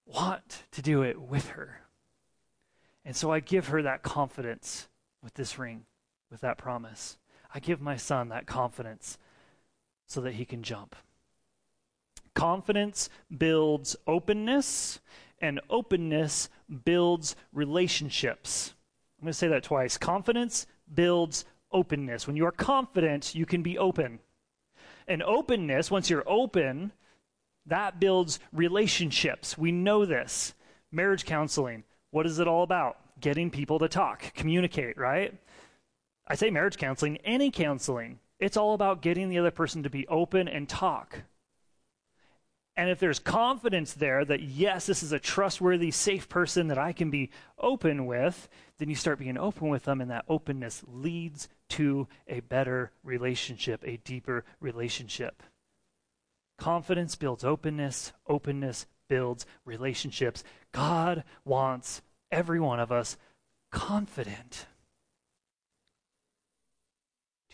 want 0.06 0.64
to 0.72 0.82
do 0.82 1.02
it 1.02 1.20
with 1.20 1.50
her. 1.50 1.82
And 3.04 3.14
so 3.14 3.30
I 3.30 3.40
give 3.40 3.68
her 3.68 3.82
that 3.82 4.02
confidence 4.02 4.88
with 5.22 5.34
this 5.34 5.58
ring, 5.58 5.84
with 6.30 6.40
that 6.40 6.58
promise. 6.58 7.18
I 7.54 7.60
give 7.60 7.80
my 7.80 7.96
son 7.96 8.30
that 8.30 8.46
confidence 8.46 9.18
so 10.06 10.20
that 10.20 10.34
he 10.34 10.44
can 10.44 10.62
jump. 10.62 10.96
Confidence 12.34 13.08
builds 13.36 13.96
openness, 14.06 15.00
and 15.40 15.60
openness 15.70 16.48
builds 16.84 17.36
relationships. 17.52 18.74
I'm 19.18 19.24
going 19.24 19.32
to 19.32 19.38
say 19.38 19.48
that 19.48 19.62
twice. 19.62 19.96
Confidence 19.96 20.66
builds 20.92 21.44
openness. 21.72 22.26
When 22.26 22.36
you 22.36 22.46
are 22.46 22.52
confident, 22.52 23.34
you 23.34 23.46
can 23.46 23.62
be 23.62 23.78
open. 23.78 24.20
And 25.08 25.22
openness, 25.22 25.90
once 25.90 26.10
you're 26.10 26.28
open, 26.28 26.92
that 27.66 28.00
builds 28.00 28.38
relationships. 28.52 29.56
We 29.56 29.72
know 29.72 30.04
this. 30.04 30.54
Marriage 30.92 31.24
counseling, 31.24 31.84
what 32.10 32.26
is 32.26 32.38
it 32.38 32.48
all 32.48 32.62
about? 32.62 32.98
Getting 33.20 33.50
people 33.50 33.78
to 33.78 33.88
talk, 33.88 34.34
communicate, 34.34 34.96
right? 34.96 35.34
I 36.28 36.34
say 36.34 36.50
marriage 36.50 36.76
counseling, 36.76 37.18
any 37.18 37.50
counseling. 37.50 38.20
It's 38.38 38.56
all 38.56 38.74
about 38.74 39.02
getting 39.02 39.28
the 39.28 39.38
other 39.38 39.50
person 39.50 39.82
to 39.82 39.90
be 39.90 40.06
open 40.08 40.48
and 40.48 40.68
talk. 40.68 41.22
And 42.76 42.90
if 42.90 42.98
there's 42.98 43.18
confidence 43.18 43.94
there 43.94 44.22
that, 44.26 44.42
yes, 44.42 44.84
this 44.84 45.02
is 45.02 45.12
a 45.12 45.18
trustworthy, 45.18 45.90
safe 45.90 46.28
person 46.28 46.68
that 46.68 46.76
I 46.76 46.92
can 46.92 47.08
be 47.08 47.30
open 47.58 48.04
with, 48.04 48.48
then 48.78 48.90
you 48.90 48.94
start 48.94 49.18
being 49.18 49.38
open 49.38 49.68
with 49.68 49.84
them, 49.84 50.02
and 50.02 50.10
that 50.10 50.26
openness 50.28 50.84
leads 50.86 51.48
to 51.70 52.06
a 52.28 52.40
better 52.40 52.92
relationship, 53.02 53.82
a 53.84 53.96
deeper 53.96 54.44
relationship. 54.60 55.42
Confidence 56.58 57.16
builds 57.16 57.44
openness, 57.44 58.12
openness 58.28 58.86
builds 59.08 59.46
relationships. 59.64 60.44
God 60.72 61.24
wants 61.46 62.02
every 62.30 62.60
one 62.60 62.80
of 62.80 62.92
us 62.92 63.16
confident. 63.72 64.66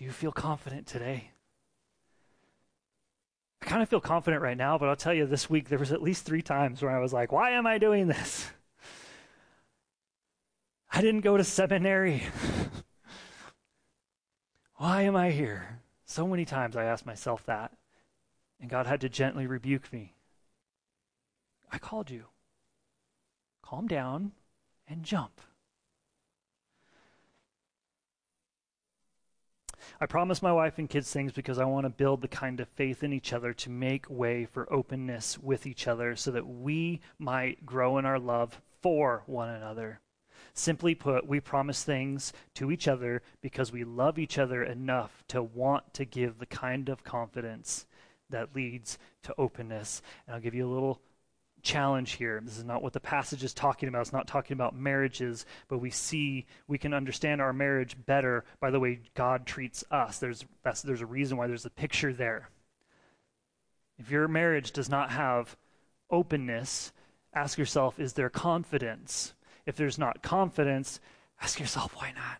Do 0.02 0.06
you 0.06 0.12
feel 0.12 0.32
confident 0.32 0.88
today? 0.88 1.30
I 3.62 3.66
kind 3.66 3.84
of 3.84 3.88
feel 3.88 4.00
confident 4.00 4.42
right 4.42 4.56
now, 4.56 4.76
but 4.76 4.88
I'll 4.88 4.96
tell 4.96 5.14
you 5.14 5.26
this 5.26 5.48
week 5.48 5.68
there 5.68 5.78
was 5.78 5.92
at 5.92 6.02
least 6.02 6.24
three 6.24 6.42
times 6.42 6.82
where 6.82 6.90
I 6.90 6.98
was 6.98 7.12
like, 7.12 7.30
why 7.30 7.52
am 7.52 7.68
I 7.68 7.78
doing 7.78 8.08
this? 8.08 8.50
I 10.92 11.02
didn't 11.02 11.20
go 11.20 11.36
to 11.36 11.44
seminary. 11.44 12.24
why 14.74 15.02
am 15.02 15.14
I 15.14 15.30
here? 15.30 15.78
So 16.04 16.26
many 16.26 16.46
times 16.46 16.76
I 16.76 16.82
asked 16.82 17.06
myself 17.06 17.46
that, 17.46 17.70
and 18.60 18.68
God 18.68 18.88
had 18.88 19.02
to 19.02 19.08
gently 19.08 19.46
rebuke 19.46 19.92
me. 19.92 20.16
I 21.70 21.78
called 21.78 22.10
you. 22.10 22.24
Calm 23.62 23.86
down 23.86 24.32
and 24.88 25.04
jump. 25.04 25.40
I 30.02 30.06
promise 30.06 30.42
my 30.42 30.52
wife 30.52 30.78
and 30.78 30.90
kids 30.90 31.12
things 31.12 31.30
because 31.30 31.60
I 31.60 31.64
want 31.64 31.84
to 31.84 31.88
build 31.88 32.22
the 32.22 32.26
kind 32.26 32.58
of 32.58 32.66
faith 32.66 33.04
in 33.04 33.12
each 33.12 33.32
other 33.32 33.52
to 33.52 33.70
make 33.70 34.10
way 34.10 34.46
for 34.46 34.70
openness 34.72 35.38
with 35.38 35.64
each 35.64 35.86
other 35.86 36.16
so 36.16 36.32
that 36.32 36.44
we 36.44 37.00
might 37.20 37.64
grow 37.64 37.98
in 37.98 38.04
our 38.04 38.18
love 38.18 38.60
for 38.80 39.22
one 39.26 39.48
another. 39.48 40.00
Simply 40.54 40.96
put, 40.96 41.28
we 41.28 41.38
promise 41.38 41.84
things 41.84 42.32
to 42.54 42.72
each 42.72 42.88
other 42.88 43.22
because 43.42 43.70
we 43.70 43.84
love 43.84 44.18
each 44.18 44.38
other 44.38 44.64
enough 44.64 45.22
to 45.28 45.40
want 45.40 45.94
to 45.94 46.04
give 46.04 46.40
the 46.40 46.46
kind 46.46 46.88
of 46.88 47.04
confidence 47.04 47.86
that 48.28 48.56
leads 48.56 48.98
to 49.22 49.32
openness. 49.38 50.02
And 50.26 50.34
I'll 50.34 50.42
give 50.42 50.56
you 50.56 50.66
a 50.66 50.74
little 50.74 51.00
challenge 51.62 52.12
here. 52.12 52.40
This 52.44 52.59
is 52.59 52.64
not 52.64 52.83
what 52.83 52.92
the 52.92 53.01
passage 53.01 53.44
is 53.44 53.55
talking 53.55 53.88
about. 53.88 54.03
It's 54.03 54.12
not 54.12 54.27
talking 54.27 54.55
about 54.55 54.75
marriages, 54.75 55.46
but 55.68 55.79
we 55.79 55.90
see 55.90 56.46
we 56.66 56.79
can 56.79 56.92
understand 56.92 57.40
our 57.40 57.53
marriage 57.53 57.96
better 58.07 58.44
by 58.61 58.70
the 58.70 58.81
way 58.81 59.01
God 59.14 59.46
treats 59.46 59.85
us. 59.90 60.18
There's 60.18 60.44
there's 60.85 61.01
a 61.01 61.07
reason 61.07 61.37
why 61.37 61.46
there's 61.46 61.64
a 61.64 61.70
picture 61.70 62.12
there. 62.12 62.51
If 63.98 64.11
your 64.11 64.29
marriage 64.29 64.72
does 64.72 64.88
not 64.88 65.11
have 65.11 65.57
openness, 66.11 66.92
ask 67.33 67.59
yourself 67.59 67.98
is 67.98 68.14
there 68.14 68.31
confidence? 68.31 69.35
If 69.64 69.77
there's 69.77 69.98
not 69.98 70.22
confidence, 70.22 71.01
ask 71.40 71.61
yourself 71.61 71.94
why 71.96 72.12
not? 72.12 72.38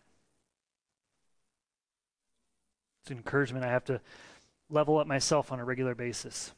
It's 3.01 3.11
an 3.11 3.17
encouragement 3.17 3.65
I 3.65 3.69
have 3.69 3.85
to 3.85 4.01
level 4.69 4.97
up 4.97 5.07
myself 5.07 5.51
on 5.51 5.59
a 5.59 5.65
regular 5.65 5.95
basis. 5.95 6.53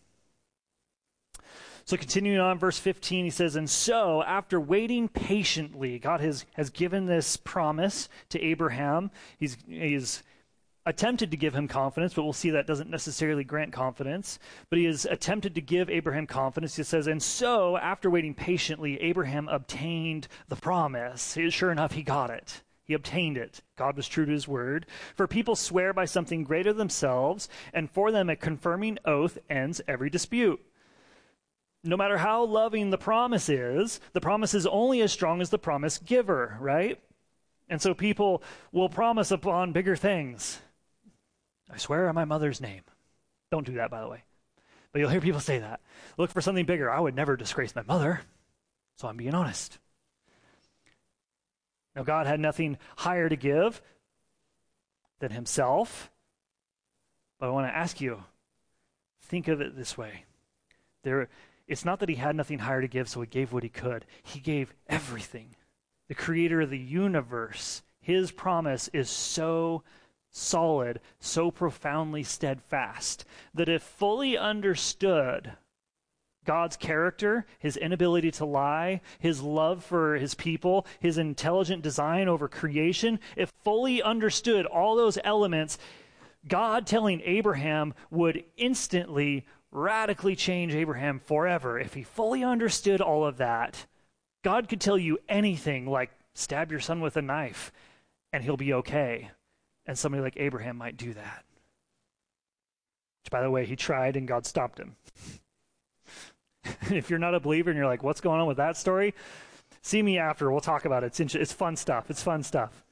So 1.86 1.98
continuing 1.98 2.40
on, 2.40 2.58
verse 2.58 2.80
15, 2.80 3.26
he 3.26 3.30
says, 3.30 3.56
And 3.56 3.70
so, 3.70 4.24
after 4.24 4.60
waiting 4.60 5.08
patiently, 5.08 6.00
God 6.00 6.20
has, 6.20 6.44
has 6.54 6.72
given 6.72 7.06
this 7.06 7.38
promise 7.38 8.10
to 8.30 8.42
Abraham. 8.42 9.12
He's, 9.38 9.56
he's 9.68 10.24
attempted 10.88 11.30
to 11.30 11.38
give 11.38 11.54
him 11.54 11.68
confidence, 11.68 12.16
but 12.16 12.24
we'll 12.24 12.34
see 12.34 12.50
that 12.50 12.66
doesn't 12.66 12.90
necessarily 12.90 13.44
grant 13.44 13.72
confidence. 13.72 14.40
But 14.72 14.80
he 14.80 14.86
has 14.86 15.06
attempted 15.06 15.54
to 15.54 15.62
give 15.62 15.92
Abraham 15.92 16.26
confidence. 16.26 16.76
He 16.76 16.82
says, 16.82 17.06
And 17.06 17.22
so, 17.22 17.78
after 17.78 18.10
waiting 18.10 18.34
patiently, 18.34 19.00
Abraham 19.00 19.48
obtained 19.48 20.28
the 20.48 20.56
promise. 20.56 21.38
Sure 21.50 21.72
enough, 21.72 21.92
he 21.92 22.02
got 22.02 22.32
it. 22.32 22.64
He 22.84 22.96
obtained 22.96 23.38
it. 23.38 23.62
God 23.76 23.96
was 23.96 24.08
true 24.08 24.26
to 24.26 24.32
his 24.32 24.48
word. 24.48 24.88
For 25.14 25.28
people 25.28 25.56
swear 25.56 25.94
by 25.94 26.06
something 26.06 26.44
greater 26.44 26.74
themselves, 26.74 27.48
and 27.76 27.92
for 27.92 28.12
them 28.12 28.28
a 28.28 28.36
confirming 28.36 28.98
oath 29.06 29.38
ends 29.52 29.82
every 29.88 30.10
dispute 30.10 30.60
no 31.86 31.98
matter 31.98 32.18
how 32.18 32.44
loving 32.46 32.90
the 32.90 32.98
promise 32.98 33.50
is, 33.50 34.00
the 34.14 34.22
promise 34.22 34.54
is 34.54 34.66
only 34.66 35.02
as 35.02 35.12
strong 35.12 35.42
as 35.42 35.50
the 35.50 35.58
promise 35.58 35.98
giver, 35.98 36.58
right? 36.60 37.00
And 37.70 37.82
so 37.82 37.94
people 37.94 38.44
will 38.72 38.90
promise 38.90 39.32
upon 39.32 39.72
bigger 39.72 39.96
things. 39.96 40.60
I 41.72 41.78
swear 41.78 42.10
on 42.10 42.16
my 42.16 42.26
mother's 42.26 42.62
name. 42.62 42.82
Don't 43.52 43.66
do 43.66 43.76
that, 43.76 43.90
by 43.90 44.02
the 44.02 44.08
way. 44.08 44.24
But 44.92 45.00
you'll 45.00 45.10
hear 45.10 45.22
people 45.22 45.40
say 45.40 45.60
that. 45.60 45.82
Look 46.18 46.32
for 46.32 46.42
something 46.42 46.66
bigger. 46.66 46.90
I 46.90 47.00
would 47.00 47.16
never 47.16 47.36
disgrace 47.36 47.76
my 47.76 47.84
mother. 47.84 48.22
So 48.98 49.08
I'm 49.08 49.18
being 49.18 49.34
honest. 49.34 49.78
Now, 51.96 52.04
God 52.04 52.28
had 52.28 52.40
nothing 52.40 52.78
higher 52.98 53.30
to 53.30 53.36
give 53.36 53.82
than 55.20 55.32
himself. 55.32 56.12
But 57.40 57.48
I 57.48 57.52
want 57.52 57.68
to 57.68 57.76
ask 57.76 58.00
you 58.00 58.24
Think 59.26 59.48
of 59.48 59.60
it 59.60 59.76
this 59.76 59.98
way. 59.98 60.24
There, 61.04 61.30
it's 61.68 61.86
not 61.86 62.00
that 62.00 62.10
he 62.10 62.16
had 62.16 62.36
nothing 62.36 62.60
higher 62.60 62.82
to 62.82 62.88
give, 62.88 63.10
so 63.10 63.22
he 63.22 63.28
gave 63.28 63.52
what 63.52 63.64
he 63.64 63.70
could. 63.70 64.06
He 64.24 64.40
gave 64.40 64.74
everything. 64.88 65.56
The 66.08 66.16
creator 66.16 66.62
of 66.62 66.70
the 66.70 66.78
universe, 66.78 67.82
his 68.00 68.32
promise 68.32 68.88
is 68.94 69.10
so 69.10 69.84
solid, 70.30 71.00
so 71.20 71.50
profoundly 71.50 72.22
steadfast, 72.22 73.26
that 73.54 73.70
if 73.70 73.82
fully 73.82 74.38
understood, 74.38 75.54
God's 76.46 76.78
character, 76.78 77.46
his 77.58 77.76
inability 77.76 78.32
to 78.32 78.46
lie, 78.46 79.02
his 79.20 79.42
love 79.42 79.84
for 79.84 80.16
his 80.16 80.36
people, 80.36 80.86
his 81.00 81.18
intelligent 81.18 81.82
design 81.82 82.28
over 82.28 82.48
creation, 82.48 83.20
if 83.36 83.52
fully 83.64 84.04
understood 84.04 84.68
all 84.68 84.96
those 84.96 85.18
elements, 85.24 85.80
God 86.48 86.86
telling 86.86 87.22
Abraham 87.26 87.96
would 88.12 88.44
instantly, 88.56 89.46
radically 89.76 90.36
change 90.36 90.74
Abraham 90.74 91.20
forever. 91.20 91.78
If 91.78 91.94
he 91.94 92.04
fully 92.04 92.44
understood 92.44 93.02
all 93.02 93.26
of 93.26 93.38
that, 93.38 93.86
God 94.44 94.70
could 94.70 94.80
tell 94.80 94.98
you 94.98 95.20
anything 95.28 95.86
like 95.86 96.12
stab 96.34 96.72
your 96.72 96.80
son 96.80 97.02
with 97.02 97.18
a 97.18 97.22
knife 97.22 97.72
and 98.32 98.44
he'll 98.44 98.58
be 98.58 98.74
okay. 98.74 99.32
And 99.86 99.98
somebody 99.98 100.24
like 100.24 100.38
Abraham 100.38 100.78
might 100.78 100.98
do 100.98 101.14
that. 101.14 101.44
Which, 103.22 103.32
by 103.32 103.42
the 103.42 103.52
way, 103.52 103.66
he 103.66 103.76
tried 103.76 104.16
and 104.16 104.28
God 104.28 104.46
stopped 104.46 104.80
him. 104.80 104.96
if 106.92 107.10
you're 107.10 107.20
not 107.20 107.36
a 107.36 107.40
believer 107.40 107.70
and 107.70 107.78
you're 107.78 107.86
like, 107.86 108.02
what's 108.02 108.22
going 108.22 108.40
on 108.40 108.48
with 108.48 108.58
that 108.58 108.78
story? 108.78 109.14
See 109.82 110.02
me 110.02 110.18
after. 110.18 110.50
We'll 110.50 110.62
talk 110.62 110.86
about 110.86 111.04
it. 111.04 111.20
It's, 111.20 111.36
it's 111.36 111.54
fun 111.54 111.76
stuff. 111.76 112.10
It's 112.10 112.24
fun 112.24 112.44
stuff. 112.44 112.84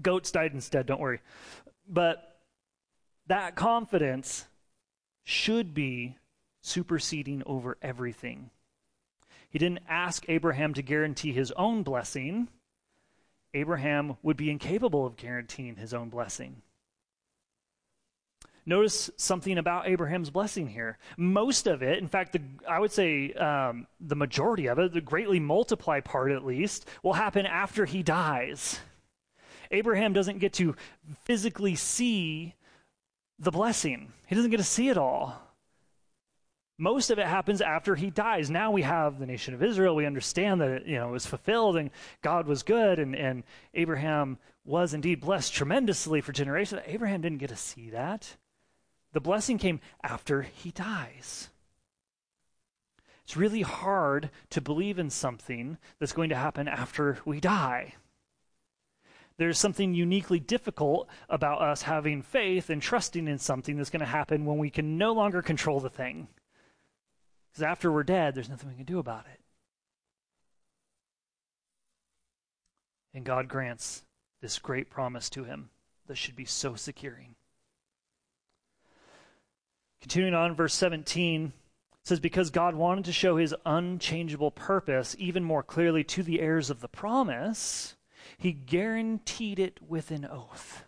Goats 0.00 0.30
died 0.30 0.52
instead, 0.52 0.86
don't 0.86 1.00
worry. 1.00 1.20
But 1.88 2.36
that 3.28 3.54
confidence 3.54 4.46
should 5.24 5.74
be 5.74 6.16
superseding 6.60 7.42
over 7.46 7.76
everything. 7.82 8.50
He 9.50 9.58
didn't 9.58 9.80
ask 9.88 10.24
Abraham 10.28 10.72
to 10.74 10.82
guarantee 10.82 11.32
his 11.32 11.52
own 11.52 11.82
blessing. 11.82 12.48
Abraham 13.52 14.16
would 14.22 14.36
be 14.36 14.50
incapable 14.50 15.04
of 15.04 15.16
guaranteeing 15.16 15.76
his 15.76 15.92
own 15.92 16.08
blessing. 16.08 16.62
Notice 18.64 19.10
something 19.16 19.58
about 19.58 19.88
Abraham's 19.88 20.30
blessing 20.30 20.68
here. 20.68 20.96
Most 21.16 21.66
of 21.66 21.82
it, 21.82 21.98
in 21.98 22.06
fact, 22.06 22.32
the, 22.32 22.40
I 22.68 22.78
would 22.78 22.92
say 22.92 23.32
um, 23.32 23.88
the 24.00 24.14
majority 24.14 24.68
of 24.68 24.78
it, 24.78 24.92
the 24.92 25.00
greatly 25.00 25.40
multiply 25.40 26.00
part 26.00 26.30
at 26.30 26.44
least, 26.46 26.88
will 27.02 27.14
happen 27.14 27.44
after 27.44 27.84
he 27.84 28.04
dies. 28.04 28.78
Abraham 29.72 30.12
doesn't 30.12 30.38
get 30.38 30.52
to 30.54 30.76
physically 31.24 31.74
see 31.74 32.54
the 33.42 33.50
blessing, 33.50 34.12
he 34.26 34.34
doesn't 34.36 34.52
get 34.52 34.58
to 34.58 34.62
see 34.62 34.88
it 34.88 34.96
all. 34.96 35.36
Most 36.78 37.10
of 37.10 37.18
it 37.18 37.26
happens 37.26 37.60
after 37.60 37.94
he 37.96 38.08
dies. 38.08 38.50
Now 38.50 38.70
we 38.70 38.82
have 38.82 39.18
the 39.18 39.26
nation 39.26 39.52
of 39.52 39.62
Israel. 39.62 39.94
We 39.94 40.06
understand 40.06 40.60
that 40.60 40.70
it, 40.70 40.86
you 40.86 40.96
know, 40.96 41.08
it 41.08 41.12
was 41.12 41.26
fulfilled 41.26 41.76
and 41.76 41.90
God 42.22 42.46
was 42.46 42.62
good 42.62 42.98
and, 42.98 43.14
and 43.14 43.42
Abraham 43.74 44.38
was 44.64 44.94
indeed 44.94 45.20
blessed 45.20 45.52
tremendously 45.52 46.20
for 46.20 46.32
generations. 46.32 46.82
Abraham 46.86 47.20
didn't 47.20 47.38
get 47.38 47.50
to 47.50 47.56
see 47.56 47.90
that. 47.90 48.36
The 49.12 49.20
blessing 49.20 49.58
came 49.58 49.80
after 50.02 50.42
he 50.42 50.70
dies. 50.70 51.50
It's 53.24 53.36
really 53.36 53.62
hard 53.62 54.30
to 54.50 54.60
believe 54.60 54.98
in 54.98 55.10
something 55.10 55.78
that's 55.98 56.12
going 56.12 56.30
to 56.30 56.36
happen 56.36 56.68
after 56.68 57.18
we 57.24 57.40
die. 57.40 57.94
There's 59.36 59.58
something 59.58 59.94
uniquely 59.94 60.38
difficult 60.38 61.08
about 61.28 61.62
us 61.62 61.82
having 61.82 62.22
faith 62.22 62.70
and 62.70 62.82
trusting 62.82 63.26
in 63.26 63.38
something 63.38 63.76
that's 63.76 63.90
going 63.90 64.00
to 64.00 64.06
happen 64.06 64.44
when 64.44 64.58
we 64.58 64.70
can 64.70 64.98
no 64.98 65.12
longer 65.12 65.42
control 65.42 65.80
the 65.80 65.90
thing. 65.90 66.28
Because 67.50 67.62
after 67.62 67.90
we're 67.90 68.02
dead, 68.02 68.34
there's 68.34 68.48
nothing 68.48 68.68
we 68.68 68.76
can 68.76 68.84
do 68.84 68.98
about 68.98 69.26
it. 69.32 69.40
And 73.14 73.24
God 73.24 73.48
grants 73.48 74.04
this 74.40 74.58
great 74.58 74.90
promise 74.90 75.28
to 75.30 75.44
him 75.44 75.70
that 76.06 76.16
should 76.16 76.36
be 76.36 76.44
so 76.44 76.74
securing. 76.74 77.34
Continuing 80.00 80.34
on, 80.34 80.56
verse 80.56 80.74
17 80.74 81.52
says, 82.02 82.20
Because 82.20 82.50
God 82.50 82.74
wanted 82.74 83.04
to 83.04 83.12
show 83.12 83.36
his 83.36 83.54
unchangeable 83.64 84.50
purpose 84.50 85.14
even 85.18 85.44
more 85.44 85.62
clearly 85.62 86.02
to 86.04 86.22
the 86.22 86.40
heirs 86.40 86.70
of 86.70 86.80
the 86.80 86.88
promise, 86.88 87.94
he 88.42 88.50
guaranteed 88.50 89.60
it 89.60 89.78
with 89.80 90.10
an 90.10 90.26
oath. 90.26 90.84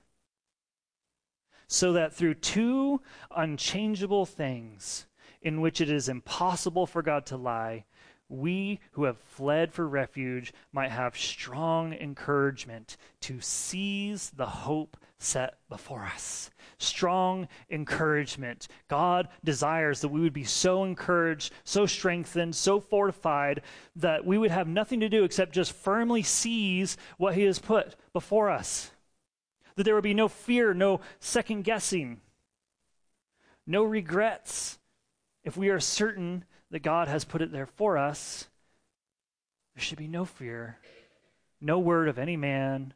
So 1.69 1.93
that 1.93 2.13
through 2.13 2.35
two 2.35 3.01
unchangeable 3.31 4.27
things, 4.27 5.07
in 5.41 5.61
which 5.61 5.81
it 5.81 5.89
is 5.89 6.09
impossible 6.09 6.85
for 6.85 7.01
God 7.01 7.27
to 7.27 7.37
lie, 7.37 7.85
we 8.29 8.81
who 8.93 9.05
have 9.05 9.19
fled 9.19 9.73
for 9.73 9.87
refuge 9.87 10.53
might 10.73 10.91
have 10.91 11.17
strong 11.17 11.93
encouragement 11.93 12.97
to 13.21 13.41
seize 13.41 14.31
the 14.31 14.47
hope 14.47 14.97
set 15.25 15.59
before 15.69 16.05
us. 16.05 16.51
Strong 16.79 17.49
encouragement. 17.71 18.69
God 18.89 19.29
desires 19.43 20.01
that 20.01 20.09
we 20.09 20.21
would 20.21 20.33
be 20.33 20.45
so 20.45 20.85
encouraged, 20.85 21.53
so 21.65 21.87
strengthened, 21.87 22.55
so 22.55 22.81
fortified 22.81 23.63
that 23.97 24.25
we 24.25 24.39
would 24.39 24.51
have 24.51 24.69
nothing 24.69 25.01
to 25.01 25.09
do 25.09 25.25
except 25.25 25.53
just 25.53 25.73
firmly 25.73 26.23
seize 26.23 26.97
what 27.17 27.35
He 27.35 27.43
has 27.45 27.59
put 27.59 27.97
before 28.13 28.51
us. 28.51 28.91
That 29.77 29.85
there 29.85 29.95
would 29.95 30.05
be 30.05 30.15
no 30.15 30.29
fear, 30.29 30.75
no 30.75 31.01
second 31.21 31.63
guessing, 31.63 32.21
no 33.67 33.83
regrets. 33.83 34.79
If 35.43 35.57
we 35.57 35.69
are 35.69 35.81
certain 35.81 36.45
that 36.71 36.83
God 36.83 37.09
has 37.09 37.25
put 37.25 37.43
it 37.43 37.53
there 37.53 37.67
for 37.67 37.99
us, 37.99 38.49
there 39.75 39.83
should 39.83 39.99
be 39.99 40.09
no 40.09 40.25
fear, 40.25 40.79
no 41.61 41.79
word 41.79 42.09
of 42.09 42.19
any 42.19 42.37
man 42.37 42.95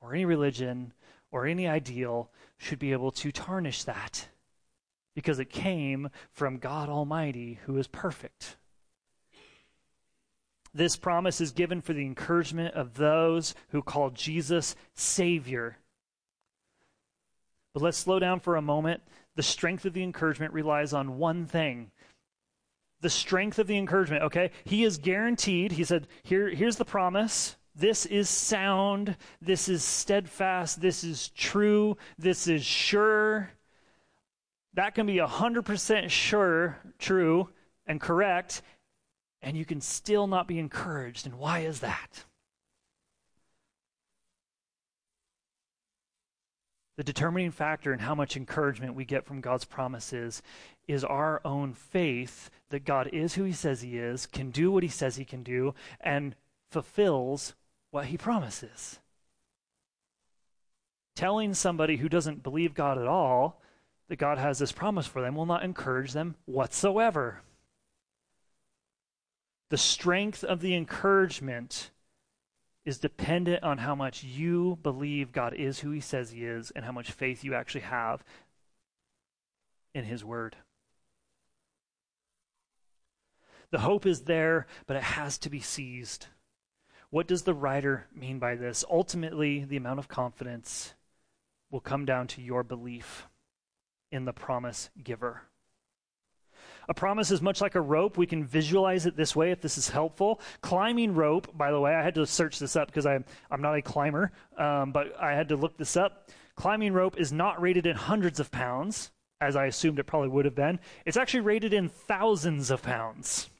or 0.00 0.14
any 0.14 0.24
religion 0.24 0.92
or 1.30 1.46
any 1.46 1.66
ideal 1.66 2.30
should 2.58 2.78
be 2.78 2.92
able 2.92 3.10
to 3.12 3.32
tarnish 3.32 3.84
that 3.84 4.28
because 5.14 5.38
it 5.38 5.50
came 5.50 6.10
from 6.32 6.58
God 6.58 6.88
Almighty 6.88 7.60
who 7.64 7.76
is 7.78 7.86
perfect. 7.86 8.56
This 10.72 10.96
promise 10.96 11.40
is 11.40 11.50
given 11.50 11.80
for 11.80 11.92
the 11.92 12.04
encouragement 12.04 12.74
of 12.74 12.94
those 12.94 13.54
who 13.70 13.82
call 13.82 14.10
Jesus 14.10 14.76
Savior. 14.94 15.78
But 17.74 17.82
let's 17.82 17.98
slow 17.98 18.18
down 18.18 18.40
for 18.40 18.56
a 18.56 18.62
moment. 18.62 19.02
The 19.36 19.42
strength 19.42 19.84
of 19.84 19.94
the 19.94 20.02
encouragement 20.02 20.52
relies 20.52 20.92
on 20.92 21.18
one 21.18 21.46
thing. 21.46 21.90
The 23.00 23.10
strength 23.10 23.58
of 23.58 23.66
the 23.66 23.78
encouragement, 23.78 24.22
okay? 24.24 24.50
He 24.64 24.84
is 24.84 24.98
guaranteed. 24.98 25.72
He 25.72 25.84
said, 25.84 26.06
Here, 26.22 26.48
here's 26.50 26.76
the 26.76 26.84
promise. 26.84 27.56
This 27.74 28.06
is 28.06 28.28
sound. 28.28 29.16
This 29.40 29.68
is 29.68 29.82
steadfast. 29.82 30.80
This 30.80 31.04
is 31.04 31.28
true. 31.30 31.96
This 32.18 32.46
is 32.46 32.64
sure. 32.64 33.50
That 34.74 34.94
can 34.94 35.06
be 35.06 35.16
100% 35.16 36.10
sure, 36.10 36.78
true, 36.98 37.48
and 37.86 38.00
correct, 38.00 38.62
and 39.42 39.56
you 39.56 39.64
can 39.64 39.80
still 39.80 40.26
not 40.26 40.46
be 40.46 40.58
encouraged. 40.58 41.26
And 41.26 41.38
why 41.38 41.60
is 41.60 41.80
that? 41.80 42.24
The 46.96 47.04
determining 47.04 47.50
factor 47.50 47.94
in 47.94 47.98
how 47.98 48.14
much 48.14 48.36
encouragement 48.36 48.94
we 48.94 49.06
get 49.06 49.24
from 49.24 49.40
God's 49.40 49.64
promises 49.64 50.42
is 50.86 51.02
our 51.02 51.40
own 51.46 51.72
faith 51.72 52.50
that 52.68 52.84
God 52.84 53.08
is 53.12 53.34
who 53.34 53.44
He 53.44 53.52
says 53.52 53.80
He 53.80 53.96
is, 53.96 54.26
can 54.26 54.50
do 54.50 54.70
what 54.70 54.82
He 54.82 54.88
says 54.88 55.16
He 55.16 55.24
can 55.24 55.42
do, 55.42 55.74
and 56.00 56.36
fulfills 56.70 57.54
what 57.90 58.06
he 58.06 58.16
promises. 58.16 58.98
Telling 61.16 61.54
somebody 61.54 61.96
who 61.96 62.08
doesn't 62.08 62.42
believe 62.42 62.74
God 62.74 62.98
at 62.98 63.06
all 63.06 63.60
that 64.08 64.16
God 64.16 64.38
has 64.38 64.58
this 64.58 64.72
promise 64.72 65.06
for 65.06 65.22
them 65.22 65.34
will 65.34 65.46
not 65.46 65.62
encourage 65.62 66.12
them 66.12 66.34
whatsoever. 66.44 67.42
The 69.68 69.78
strength 69.78 70.42
of 70.42 70.60
the 70.60 70.74
encouragement 70.74 71.90
is 72.84 72.98
dependent 72.98 73.62
on 73.62 73.78
how 73.78 73.94
much 73.94 74.24
you 74.24 74.78
believe 74.82 75.32
God 75.32 75.54
is 75.54 75.80
who 75.80 75.90
he 75.90 76.00
says 76.00 76.30
he 76.30 76.44
is 76.44 76.72
and 76.72 76.84
how 76.84 76.92
much 76.92 77.12
faith 77.12 77.44
you 77.44 77.54
actually 77.54 77.82
have 77.82 78.24
in 79.94 80.04
his 80.04 80.24
word. 80.24 80.56
The 83.70 83.80
hope 83.80 84.06
is 84.06 84.22
there, 84.22 84.66
but 84.86 84.96
it 84.96 85.02
has 85.02 85.38
to 85.38 85.50
be 85.50 85.60
seized. 85.60 86.26
What 87.10 87.26
does 87.26 87.42
the 87.42 87.54
writer 87.54 88.06
mean 88.14 88.38
by 88.38 88.54
this? 88.54 88.84
Ultimately, 88.88 89.64
the 89.64 89.76
amount 89.76 89.98
of 89.98 90.08
confidence 90.08 90.94
will 91.70 91.80
come 91.80 92.04
down 92.04 92.28
to 92.28 92.42
your 92.42 92.62
belief 92.62 93.26
in 94.12 94.24
the 94.24 94.32
promise 94.32 94.90
giver. 95.02 95.42
A 96.88 96.94
promise 96.94 97.30
is 97.30 97.42
much 97.42 97.60
like 97.60 97.74
a 97.74 97.80
rope. 97.80 98.16
We 98.16 98.26
can 98.26 98.44
visualize 98.44 99.06
it 99.06 99.16
this 99.16 99.34
way 99.34 99.50
if 99.50 99.60
this 99.60 99.78
is 99.78 99.88
helpful. 99.88 100.40
Climbing 100.60 101.14
rope, 101.14 101.56
by 101.56 101.70
the 101.70 101.80
way, 101.80 101.94
I 101.94 102.02
had 102.02 102.14
to 102.14 102.26
search 102.26 102.58
this 102.58 102.76
up 102.76 102.88
because 102.88 103.06
I'm, 103.06 103.24
I'm 103.50 103.62
not 103.62 103.76
a 103.76 103.82
climber, 103.82 104.32
um, 104.56 104.92
but 104.92 105.14
I 105.20 105.32
had 105.32 105.48
to 105.48 105.56
look 105.56 105.76
this 105.76 105.96
up. 105.96 106.30
Climbing 106.56 106.92
rope 106.92 107.18
is 107.18 107.32
not 107.32 107.60
rated 107.60 107.86
in 107.86 107.96
hundreds 107.96 108.40
of 108.40 108.50
pounds, 108.50 109.12
as 109.40 109.56
I 109.56 109.66
assumed 109.66 109.98
it 109.98 110.04
probably 110.04 110.28
would 110.28 110.44
have 110.44 110.54
been. 110.54 110.80
It's 111.06 111.16
actually 111.16 111.40
rated 111.40 111.72
in 111.72 111.88
thousands 111.88 112.70
of 112.70 112.82
pounds. 112.82 113.50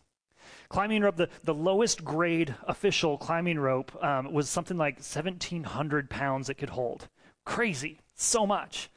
Climbing 0.70 1.02
rope, 1.02 1.16
the, 1.16 1.28
the 1.42 1.52
lowest 1.52 2.04
grade 2.04 2.54
official 2.62 3.18
climbing 3.18 3.58
rope 3.58 3.92
um, 4.02 4.32
was 4.32 4.48
something 4.48 4.78
like 4.78 4.94
1,700 4.94 6.08
pounds 6.08 6.48
it 6.48 6.54
could 6.54 6.70
hold. 6.70 7.08
Crazy, 7.44 7.98
so 8.14 8.46
much. 8.46 8.88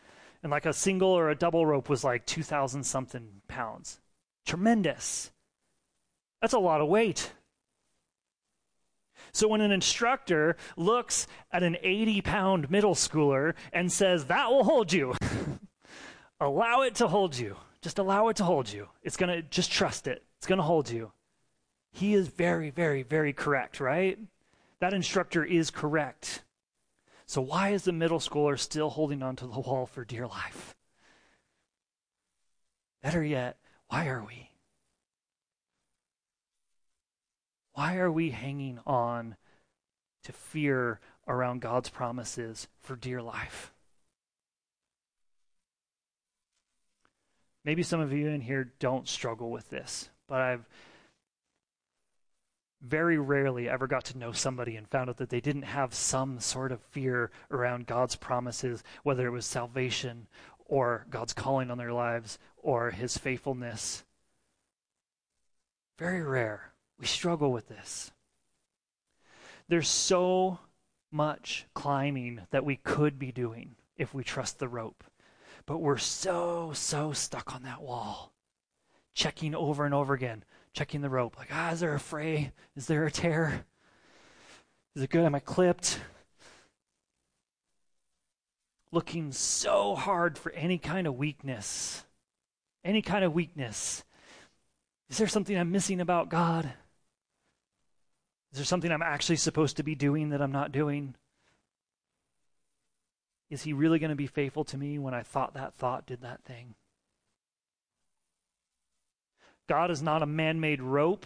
And 0.43 0.51
like 0.51 0.67
a 0.67 0.73
single 0.73 1.09
or 1.09 1.29
a 1.29 1.35
double 1.35 1.65
rope 1.65 1.89
was 1.89 2.03
like 2.03 2.27
2,000 2.27 2.83
something 2.83 3.41
pounds. 3.47 3.99
Tremendous. 4.45 5.31
That's 6.41 6.53
a 6.53 6.59
lot 6.59 6.79
of 6.79 6.89
weight. 6.89 7.31
So 9.31 9.47
when 9.47 9.61
an 9.61 9.71
instructor 9.71 10.57
looks 10.77 11.25
at 11.51 11.63
an 11.63 11.77
80 11.81 12.21
pound 12.21 12.69
middle 12.69 12.93
schooler 12.93 13.55
and 13.71 13.91
says, 13.91 14.25
That 14.25 14.51
will 14.51 14.63
hold 14.63 14.93
you, 14.93 15.15
allow 16.39 16.81
it 16.81 16.93
to 16.95 17.07
hold 17.07 17.35
you. 17.35 17.55
Just 17.81 17.97
allow 17.97 18.27
it 18.27 18.35
to 18.35 18.43
hold 18.43 18.71
you. 18.71 18.89
It's 19.01 19.17
going 19.17 19.29
to, 19.29 19.41
just 19.41 19.71
trust 19.71 20.05
it. 20.05 20.23
It's 20.37 20.45
going 20.45 20.57
to 20.57 20.63
hold 20.63 20.89
you. 20.89 21.11
He 21.93 22.15
is 22.15 22.27
very, 22.27 22.71
very, 22.71 23.03
very 23.03 23.33
correct, 23.33 23.79
right? 23.79 24.17
That 24.79 24.93
instructor 24.93 25.45
is 25.45 25.69
correct. 25.69 26.43
So 27.27 27.39
why 27.39 27.69
is 27.69 27.83
the 27.83 27.93
middle 27.93 28.19
schooler 28.19 28.59
still 28.59 28.89
holding 28.89 29.21
onto 29.23 29.49
the 29.49 29.59
wall 29.59 29.85
for 29.85 30.03
dear 30.03 30.27
life? 30.27 30.75
Better 33.01 33.23
yet, 33.23 33.57
why 33.87 34.07
are 34.07 34.23
we? 34.23 34.49
Why 37.73 37.97
are 37.97 38.11
we 38.11 38.31
hanging 38.31 38.79
on 38.87 39.35
to 40.23 40.31
fear 40.31 40.99
around 41.27 41.61
God's 41.61 41.89
promises 41.89 42.67
for 42.81 42.95
dear 42.95 43.21
life? 43.21 43.71
Maybe 47.63 47.83
some 47.83 47.99
of 47.99 48.11
you 48.11 48.27
in 48.27 48.41
here 48.41 48.73
don't 48.79 49.07
struggle 49.07 49.51
with 49.51 49.69
this, 49.69 50.09
but 50.27 50.41
I've 50.41 50.65
very 52.83 53.17
rarely 53.17 53.69
ever 53.69 53.87
got 53.87 54.03
to 54.05 54.17
know 54.17 54.33
somebody 54.33 54.75
and 54.75 54.87
found 54.87 55.09
out 55.09 55.17
that 55.17 55.29
they 55.29 55.39
didn't 55.39 55.63
have 55.63 55.93
some 55.93 56.39
sort 56.39 56.71
of 56.71 56.81
fear 56.81 57.31
around 57.49 57.87
God's 57.87 58.15
promises, 58.15 58.83
whether 59.03 59.25
it 59.25 59.31
was 59.31 59.45
salvation 59.45 60.27
or 60.65 61.05
God's 61.09 61.33
calling 61.33 61.71
on 61.71 61.77
their 61.77 61.93
lives 61.93 62.37
or 62.57 62.91
his 62.91 63.17
faithfulness. 63.17 64.03
Very 65.97 66.21
rare. 66.21 66.73
We 66.99 67.05
struggle 67.05 67.51
with 67.51 67.69
this. 67.69 68.11
There's 69.69 69.87
so 69.87 70.59
much 71.09 71.65
climbing 71.73 72.41
that 72.51 72.65
we 72.65 72.75
could 72.75 73.17
be 73.17 73.31
doing 73.31 73.75
if 73.97 74.13
we 74.13 74.23
trust 74.23 74.59
the 74.59 74.67
rope. 74.67 75.03
But 75.65 75.77
we're 75.77 75.97
so, 75.97 76.71
so 76.73 77.13
stuck 77.13 77.55
on 77.55 77.63
that 77.63 77.81
wall, 77.81 78.33
checking 79.13 79.55
over 79.55 79.85
and 79.85 79.93
over 79.93 80.13
again, 80.13 80.43
checking 80.73 81.01
the 81.01 81.09
rope. 81.09 81.37
Like, 81.37 81.49
ah, 81.51 81.71
is 81.71 81.79
there 81.79 81.93
a 81.93 81.99
fray? 81.99 82.51
Is 82.75 82.87
there 82.87 83.05
a 83.05 83.11
tear? 83.11 83.65
Is 84.95 85.03
it 85.03 85.09
good? 85.09 85.23
Am 85.23 85.35
I 85.35 85.39
clipped? 85.39 85.99
Looking 88.91 89.31
so 89.31 89.95
hard 89.95 90.37
for 90.37 90.51
any 90.51 90.77
kind 90.77 91.07
of 91.07 91.15
weakness. 91.15 92.03
Any 92.83 93.01
kind 93.01 93.23
of 93.23 93.33
weakness. 93.33 94.03
Is 95.09 95.17
there 95.17 95.27
something 95.27 95.57
I'm 95.57 95.71
missing 95.71 96.01
about 96.01 96.29
God? 96.29 96.65
Is 98.51 98.57
there 98.57 98.65
something 98.65 98.91
I'm 98.91 99.01
actually 99.01 99.37
supposed 99.37 99.77
to 99.77 99.83
be 99.83 99.95
doing 99.95 100.29
that 100.29 100.41
I'm 100.41 100.51
not 100.51 100.71
doing? 100.71 101.15
Is 103.49 103.63
he 103.63 103.73
really 103.73 103.99
going 103.99 104.09
to 104.09 104.15
be 104.15 104.27
faithful 104.27 104.63
to 104.65 104.77
me 104.77 104.99
when 104.99 105.13
I 105.13 105.23
thought 105.23 105.55
that 105.55 105.75
thought 105.75 106.05
did 106.05 106.21
that 106.21 106.43
thing? 106.43 106.75
God 109.67 109.91
is 109.91 110.01
not 110.01 110.21
a 110.21 110.27
man 110.27 110.59
made 110.59 110.81
rope. 110.81 111.25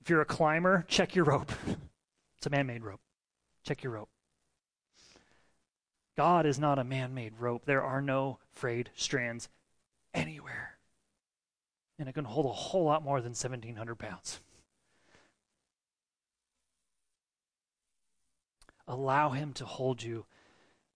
If 0.00 0.10
you're 0.10 0.20
a 0.20 0.26
climber, 0.26 0.84
check 0.86 1.14
your 1.14 1.24
rope. 1.24 1.50
it's 2.36 2.46
a 2.46 2.50
man 2.50 2.66
made 2.66 2.84
rope. 2.84 3.00
Check 3.64 3.82
your 3.82 3.92
rope. 3.92 4.10
God 6.16 6.46
is 6.46 6.58
not 6.58 6.78
a 6.78 6.84
man 6.84 7.14
made 7.14 7.40
rope. 7.40 7.64
There 7.64 7.82
are 7.82 8.00
no 8.00 8.38
frayed 8.52 8.90
strands 8.94 9.48
anywhere. 10.12 10.78
And 11.98 12.08
it 12.08 12.12
can 12.12 12.24
hold 12.24 12.46
a 12.46 12.50
whole 12.50 12.84
lot 12.84 13.02
more 13.02 13.20
than 13.20 13.30
1,700 13.30 13.96
pounds. 13.96 14.40
Allow 18.86 19.30
Him 19.30 19.52
to 19.54 19.64
hold 19.64 20.02
you 20.02 20.26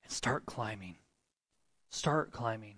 and 0.02 0.12
start 0.12 0.44
climbing. 0.44 0.96
Start 1.90 2.30
climbing. 2.30 2.76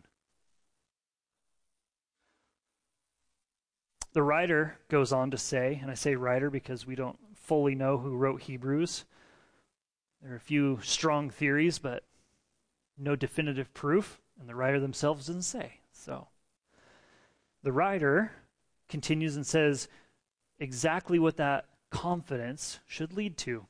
The 4.12 4.22
writer 4.22 4.76
goes 4.88 5.12
on 5.12 5.30
to 5.30 5.38
say, 5.38 5.78
and 5.80 5.90
I 5.90 5.94
say 5.94 6.16
writer 6.16 6.50
because 6.50 6.86
we 6.86 6.94
don't 6.94 7.18
fully 7.34 7.74
know 7.74 7.98
who 7.98 8.16
wrote 8.16 8.42
Hebrews. 8.42 9.04
There 10.22 10.32
are 10.32 10.36
a 10.36 10.40
few 10.40 10.80
strong 10.82 11.30
theories, 11.30 11.78
but 11.78 12.04
no 12.98 13.16
definitive 13.16 13.72
proof, 13.72 14.20
and 14.38 14.48
the 14.48 14.54
writer 14.54 14.80
themselves 14.80 15.26
doesn't 15.26 15.42
say. 15.42 15.80
So, 15.92 16.28
the 17.62 17.72
writer 17.72 18.32
continues 18.88 19.36
and 19.36 19.46
says 19.46 19.88
exactly 20.58 21.18
what 21.18 21.36
that 21.36 21.66
confidence 21.90 22.80
should 22.86 23.12
lead 23.12 23.36
to. 23.38 23.66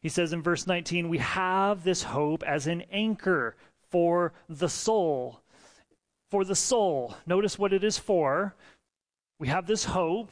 He 0.00 0.08
says 0.08 0.32
in 0.32 0.42
verse 0.42 0.66
19, 0.66 1.08
We 1.08 1.18
have 1.18 1.84
this 1.84 2.02
hope 2.02 2.42
as 2.42 2.66
an 2.66 2.82
anchor 2.90 3.56
for 3.90 4.32
the 4.48 4.68
soul. 4.68 5.40
For 6.28 6.44
the 6.44 6.56
soul. 6.56 7.16
Notice 7.26 7.58
what 7.58 7.72
it 7.72 7.84
is 7.84 7.96
for. 7.96 8.54
We 9.38 9.48
have 9.48 9.66
this 9.66 9.84
hope. 9.84 10.30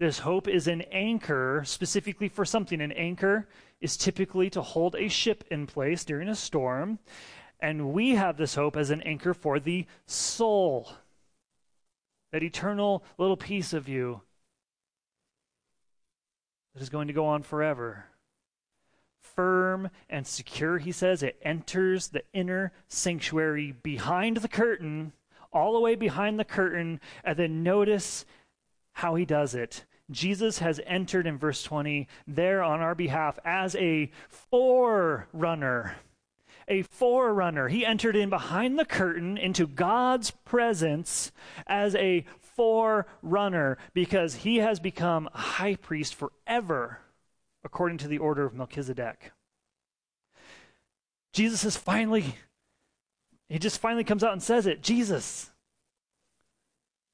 This 0.00 0.18
hope 0.20 0.48
is 0.48 0.66
an 0.66 0.82
anchor 0.92 1.62
specifically 1.64 2.28
for 2.28 2.44
something. 2.44 2.80
An 2.80 2.92
anchor 2.92 3.48
is 3.80 3.96
typically 3.96 4.50
to 4.50 4.62
hold 4.62 4.96
a 4.96 5.08
ship 5.08 5.44
in 5.50 5.66
place 5.66 6.04
during 6.04 6.28
a 6.28 6.34
storm. 6.34 6.98
And 7.60 7.92
we 7.92 8.10
have 8.16 8.36
this 8.36 8.54
hope 8.54 8.76
as 8.76 8.90
an 8.90 9.02
anchor 9.02 9.34
for 9.34 9.60
the 9.60 9.86
soul. 10.06 10.90
That 12.32 12.42
eternal 12.42 13.04
little 13.18 13.36
piece 13.36 13.72
of 13.72 13.88
you 13.88 14.22
that 16.74 16.82
is 16.82 16.88
going 16.88 17.06
to 17.06 17.14
go 17.14 17.26
on 17.26 17.42
forever 17.42 18.06
firm 19.34 19.90
and 20.08 20.26
secure, 20.26 20.78
he 20.78 20.92
says. 20.92 21.22
It 21.22 21.38
enters 21.42 22.08
the 22.08 22.22
inner 22.32 22.72
sanctuary 22.88 23.72
behind 23.72 24.38
the 24.38 24.48
curtain, 24.48 25.12
all 25.54 25.72
the 25.72 25.80
way 25.80 25.94
behind 25.94 26.38
the 26.38 26.44
curtain, 26.44 27.00
and 27.24 27.38
then 27.38 27.62
notice 27.62 28.26
how 28.92 29.14
he 29.14 29.24
does 29.24 29.54
it. 29.54 29.84
Jesus 30.10 30.58
has 30.58 30.80
entered 30.84 31.26
in 31.26 31.38
verse 31.38 31.62
20 31.62 32.08
there 32.26 32.62
on 32.62 32.80
our 32.80 32.94
behalf 32.94 33.38
as 33.44 33.74
a 33.76 34.10
forerunner. 34.28 35.96
A 36.68 36.82
forerunner. 36.82 37.68
He 37.68 37.86
entered 37.86 38.16
in 38.16 38.30
behind 38.30 38.78
the 38.78 38.84
curtain 38.84 39.38
into 39.38 39.66
God's 39.66 40.30
presence 40.30 41.32
as 41.66 41.94
a 41.94 42.24
forerunner 42.38 43.78
because 43.92 44.36
he 44.36 44.58
has 44.58 44.80
become 44.80 45.28
a 45.34 45.38
high 45.38 45.76
priest 45.76 46.14
forever 46.14 46.98
according 47.64 47.98
to 47.98 48.08
the 48.08 48.18
order 48.18 48.44
of 48.44 48.54
Melchizedek. 48.54 49.32
Jesus 51.32 51.64
has 51.64 51.76
finally, 51.76 52.36
he 53.48 53.58
just 53.58 53.80
finally 53.80 54.04
comes 54.04 54.24
out 54.24 54.32
and 54.32 54.42
says 54.42 54.66
it 54.66 54.82
Jesus. 54.82 55.50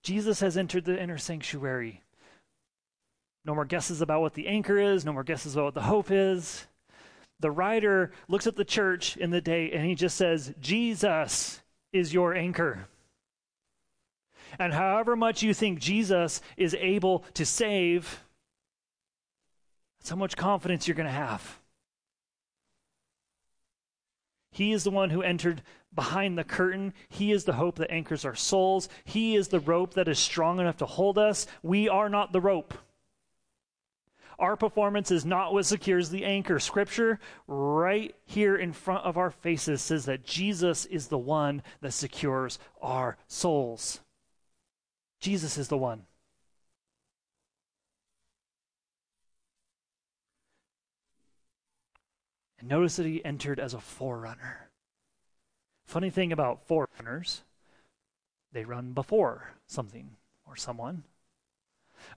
Jesus 0.02 0.40
has 0.40 0.56
entered 0.56 0.84
the 0.84 1.00
inner 1.00 1.18
sanctuary. 1.18 2.02
No 3.44 3.54
more 3.54 3.64
guesses 3.64 4.00
about 4.00 4.20
what 4.20 4.34
the 4.34 4.48
anchor 4.48 4.78
is, 4.78 5.04
no 5.04 5.12
more 5.12 5.24
guesses 5.24 5.54
about 5.54 5.64
what 5.64 5.74
the 5.74 5.82
hope 5.82 6.10
is. 6.10 6.66
The 7.40 7.50
writer 7.50 8.12
looks 8.28 8.46
at 8.46 8.56
the 8.56 8.64
church 8.64 9.16
in 9.16 9.30
the 9.30 9.40
day 9.40 9.70
and 9.72 9.84
he 9.84 9.94
just 9.94 10.16
says, 10.16 10.54
Jesus 10.60 11.60
is 11.92 12.12
your 12.12 12.34
anchor. 12.34 12.86
And 14.58 14.72
however 14.72 15.16
much 15.16 15.42
you 15.42 15.54
think 15.54 15.78
Jesus 15.78 16.42
is 16.56 16.74
able 16.74 17.24
to 17.34 17.46
save, 17.46 18.20
that's 19.98 20.10
how 20.10 20.16
much 20.16 20.36
confidence 20.36 20.86
you're 20.86 20.96
going 20.96 21.06
to 21.06 21.12
have. 21.12 21.58
He 24.52 24.72
is 24.72 24.84
the 24.84 24.90
one 24.90 25.10
who 25.10 25.22
entered 25.22 25.62
behind 25.94 26.38
the 26.38 26.44
curtain. 26.44 26.94
He 27.08 27.32
is 27.32 27.44
the 27.44 27.54
hope 27.54 27.76
that 27.76 27.90
anchors 27.90 28.24
our 28.24 28.34
souls. 28.34 28.88
He 29.04 29.36
is 29.36 29.48
the 29.48 29.60
rope 29.60 29.94
that 29.94 30.08
is 30.08 30.18
strong 30.18 30.60
enough 30.60 30.78
to 30.78 30.86
hold 30.86 31.18
us. 31.18 31.46
We 31.62 31.88
are 31.88 32.08
not 32.08 32.32
the 32.32 32.40
rope. 32.40 32.74
Our 34.38 34.56
performance 34.56 35.10
is 35.10 35.26
not 35.26 35.52
what 35.52 35.66
secures 35.66 36.08
the 36.08 36.24
anchor. 36.24 36.58
Scripture, 36.58 37.20
right 37.46 38.14
here 38.24 38.56
in 38.56 38.72
front 38.72 39.04
of 39.04 39.18
our 39.18 39.30
faces, 39.30 39.82
says 39.82 40.06
that 40.06 40.24
Jesus 40.24 40.86
is 40.86 41.08
the 41.08 41.18
one 41.18 41.62
that 41.82 41.92
secures 41.92 42.58
our 42.80 43.18
souls. 43.26 44.00
Jesus 45.20 45.58
is 45.58 45.68
the 45.68 45.76
one. 45.76 46.06
And 52.58 52.68
notice 52.68 52.96
that 52.96 53.06
he 53.06 53.22
entered 53.22 53.60
as 53.60 53.74
a 53.74 53.80
forerunner. 53.80 54.69
Funny 55.90 56.08
thing 56.08 56.30
about 56.30 56.68
forerunners, 56.68 57.42
they 58.52 58.64
run 58.64 58.92
before 58.92 59.54
something 59.66 60.10
or 60.46 60.54
someone. 60.54 61.02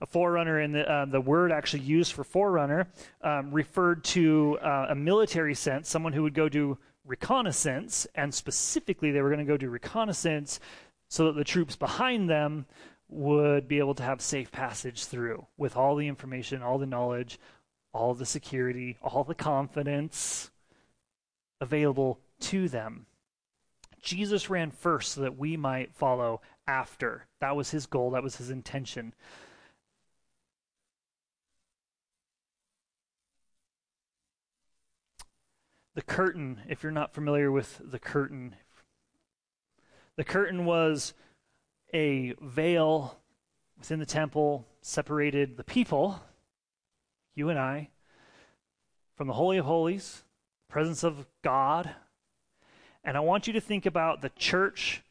A 0.00 0.06
forerunner, 0.06 0.60
in 0.60 0.70
the, 0.70 0.88
uh, 0.88 1.06
the 1.06 1.20
word 1.20 1.50
actually 1.50 1.82
used 1.82 2.12
for 2.12 2.22
forerunner, 2.22 2.86
um, 3.22 3.50
referred 3.50 4.04
to 4.04 4.60
uh, 4.62 4.86
a 4.90 4.94
military 4.94 5.56
sense, 5.56 5.88
someone 5.88 6.12
who 6.12 6.22
would 6.22 6.34
go 6.34 6.48
do 6.48 6.78
reconnaissance, 7.04 8.06
and 8.14 8.32
specifically 8.32 9.10
they 9.10 9.20
were 9.20 9.28
going 9.28 9.44
to 9.44 9.44
go 9.44 9.56
do 9.56 9.68
reconnaissance 9.68 10.60
so 11.08 11.24
that 11.24 11.34
the 11.34 11.42
troops 11.42 11.74
behind 11.74 12.30
them 12.30 12.66
would 13.08 13.66
be 13.66 13.80
able 13.80 13.96
to 13.96 14.04
have 14.04 14.20
safe 14.20 14.52
passage 14.52 15.06
through 15.06 15.48
with 15.56 15.76
all 15.76 15.96
the 15.96 16.06
information, 16.06 16.62
all 16.62 16.78
the 16.78 16.86
knowledge, 16.86 17.40
all 17.92 18.14
the 18.14 18.24
security, 18.24 18.98
all 19.02 19.24
the 19.24 19.34
confidence 19.34 20.52
available 21.60 22.20
to 22.38 22.68
them. 22.68 23.06
Jesus 24.04 24.50
ran 24.50 24.70
first 24.70 25.12
so 25.12 25.22
that 25.22 25.38
we 25.38 25.56
might 25.56 25.94
follow 25.94 26.40
after. 26.66 27.26
That 27.40 27.56
was 27.56 27.70
his 27.70 27.86
goal, 27.86 28.10
that 28.10 28.22
was 28.22 28.36
his 28.36 28.50
intention. 28.50 29.14
The 35.94 36.02
curtain, 36.02 36.60
if 36.68 36.82
you're 36.82 36.92
not 36.92 37.14
familiar 37.14 37.50
with 37.50 37.80
the 37.84 37.98
curtain, 37.98 38.56
the 40.16 40.24
curtain 40.24 40.64
was 40.64 41.14
a 41.92 42.34
veil 42.40 43.20
within 43.78 44.00
the 44.00 44.06
temple, 44.06 44.66
separated 44.82 45.56
the 45.56 45.64
people, 45.64 46.20
you 47.34 47.48
and 47.48 47.58
I, 47.58 47.90
from 49.16 49.28
the 49.28 49.34
Holy 49.34 49.58
of 49.58 49.66
Holies, 49.66 50.24
presence 50.68 51.04
of 51.04 51.26
God. 51.42 51.94
And 53.04 53.16
I 53.16 53.20
want 53.20 53.46
you 53.46 53.52
to 53.52 53.60
think 53.60 53.86
about 53.86 54.22
the 54.22 54.30
church 54.30 55.02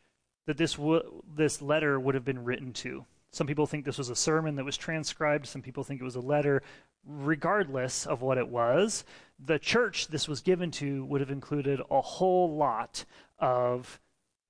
that 0.48 0.58
this, 0.58 0.74
w- 0.74 1.24
this 1.36 1.62
letter 1.62 2.00
would 2.00 2.16
have 2.16 2.26
been 2.26 2.44
written 2.44 2.74
to. 2.74 3.06
Some 3.32 3.48
people 3.48 3.66
think 3.66 3.86
this 3.86 3.98
was 3.98 4.10
a 4.10 4.16
sermon 4.16 4.56
that 4.56 4.66
was 4.66 4.78
transcribed. 4.78 5.48
Some 5.48 5.62
people 5.62 5.84
think 5.84 6.02
it 6.02 6.04
was 6.04 6.16
a 6.16 6.22
letter. 6.22 6.62
Regardless 7.06 8.06
of 8.06 8.22
what 8.22 8.38
it 8.38 8.48
was, 8.48 9.04
the 9.44 9.60
church 9.60 10.08
this 10.08 10.28
was 10.28 10.42
given 10.42 10.72
to 10.72 11.04
would 11.06 11.22
have 11.22 11.32
included 11.32 11.82
a 11.90 12.02
whole 12.02 12.56
lot 12.56 13.06
of 13.40 14.00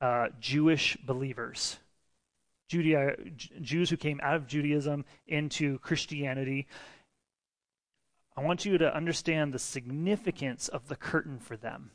uh, 0.01 0.27
Jewish 0.39 0.97
believers. 1.05 1.77
Judea, 2.67 3.15
Jews 3.61 3.89
who 3.89 3.97
came 3.97 4.19
out 4.23 4.35
of 4.35 4.47
Judaism 4.47 5.05
into 5.27 5.79
Christianity. 5.79 6.67
I 8.35 8.41
want 8.41 8.65
you 8.65 8.77
to 8.77 8.95
understand 8.95 9.53
the 9.53 9.59
significance 9.59 10.67
of 10.67 10.87
the 10.87 10.95
curtain 10.95 11.39
for 11.39 11.55
them. 11.55 11.91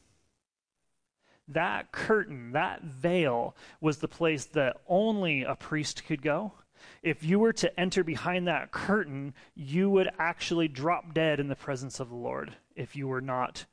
That 1.48 1.92
curtain, 1.92 2.52
that 2.52 2.84
veil, 2.84 3.56
was 3.80 3.98
the 3.98 4.08
place 4.08 4.44
that 4.46 4.76
only 4.86 5.42
a 5.42 5.54
priest 5.54 6.04
could 6.04 6.22
go. 6.22 6.52
If 7.02 7.24
you 7.24 7.38
were 7.38 7.52
to 7.54 7.80
enter 7.80 8.04
behind 8.04 8.46
that 8.46 8.70
curtain, 8.70 9.34
you 9.54 9.88
would 9.90 10.10
actually 10.18 10.68
drop 10.68 11.14
dead 11.14 11.40
in 11.40 11.48
the 11.48 11.56
presence 11.56 12.00
of 12.00 12.10
the 12.10 12.16
Lord 12.16 12.56
if 12.76 12.94
you 12.94 13.08
were 13.08 13.20
not 13.20 13.64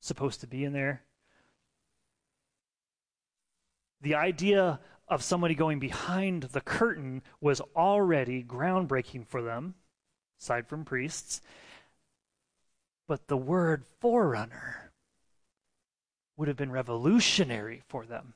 supposed 0.00 0.40
to 0.40 0.46
be 0.46 0.64
in 0.64 0.72
there. 0.72 1.02
The 4.02 4.14
idea 4.14 4.80
of 5.08 5.22
somebody 5.22 5.54
going 5.54 5.78
behind 5.78 6.44
the 6.44 6.60
curtain 6.60 7.22
was 7.40 7.60
already 7.74 8.42
groundbreaking 8.42 9.26
for 9.26 9.42
them, 9.42 9.74
aside 10.40 10.68
from 10.68 10.84
priests. 10.84 11.40
But 13.06 13.28
the 13.28 13.36
word 13.36 13.84
forerunner 14.00 14.83
would 16.36 16.48
have 16.48 16.56
been 16.56 16.72
revolutionary 16.72 17.82
for 17.86 18.04
them. 18.04 18.34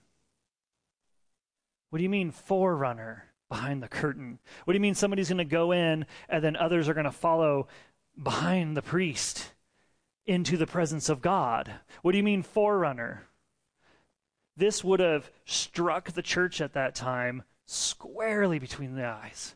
What 1.91 1.99
do 1.99 2.03
you 2.03 2.11
mean, 2.11 2.31
forerunner 2.31 3.25
behind 3.49 3.83
the 3.83 3.89
curtain? 3.89 4.39
What 4.65 4.73
do 4.73 4.77
you 4.77 4.81
mean 4.83 4.95
somebody's 4.95 5.29
going 5.29 5.39
to 5.39 5.45
go 5.45 5.73
in 5.73 6.07
and 6.29 6.45
then 6.45 6.57
others 6.57 6.89
are 6.89 6.95
going 6.95 7.05
to 7.05 7.13
follow 7.13 7.69
behind 8.21 8.77
the 8.77 8.83
priest 8.83 9.53
into 10.27 10.57
the 10.57 10.67
presence 10.67 11.09
of 11.09 11.23
God? 11.23 11.73
What 12.03 12.13
do 12.13 12.19
you 12.19 12.25
mean, 12.25 12.43
forerunner? 12.43 13.25
This 14.57 14.85
would 14.85 15.01
have 15.01 15.31
struck 15.45 16.13
the 16.13 16.23
church 16.23 16.61
at 16.61 16.75
that 16.75 16.95
time 16.95 17.43
squarely 17.65 18.59
between 18.59 18.95
the 18.95 19.07
eyes. 19.07 19.55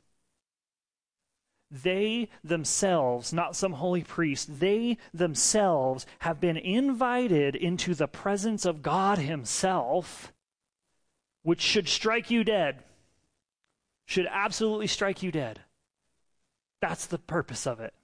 They 1.72 2.28
themselves, 2.44 3.32
not 3.32 3.56
some 3.56 3.72
holy 3.72 4.02
priest, 4.02 4.61
they 4.61 4.98
themselves 5.14 6.04
have 6.18 6.38
been 6.38 6.58
invited 6.58 7.56
into 7.56 7.94
the 7.94 8.06
presence 8.06 8.66
of 8.66 8.82
God 8.82 9.16
Himself, 9.16 10.35
which 11.42 11.62
should 11.62 11.88
strike 11.88 12.30
you 12.30 12.44
dead. 12.44 12.85
Should 14.04 14.26
absolutely 14.30 14.87
strike 14.87 15.22
you 15.22 15.32
dead. 15.32 15.61
That's 16.82 17.06
the 17.06 17.18
purpose 17.18 17.66
of 17.66 17.80
it. 17.80 17.94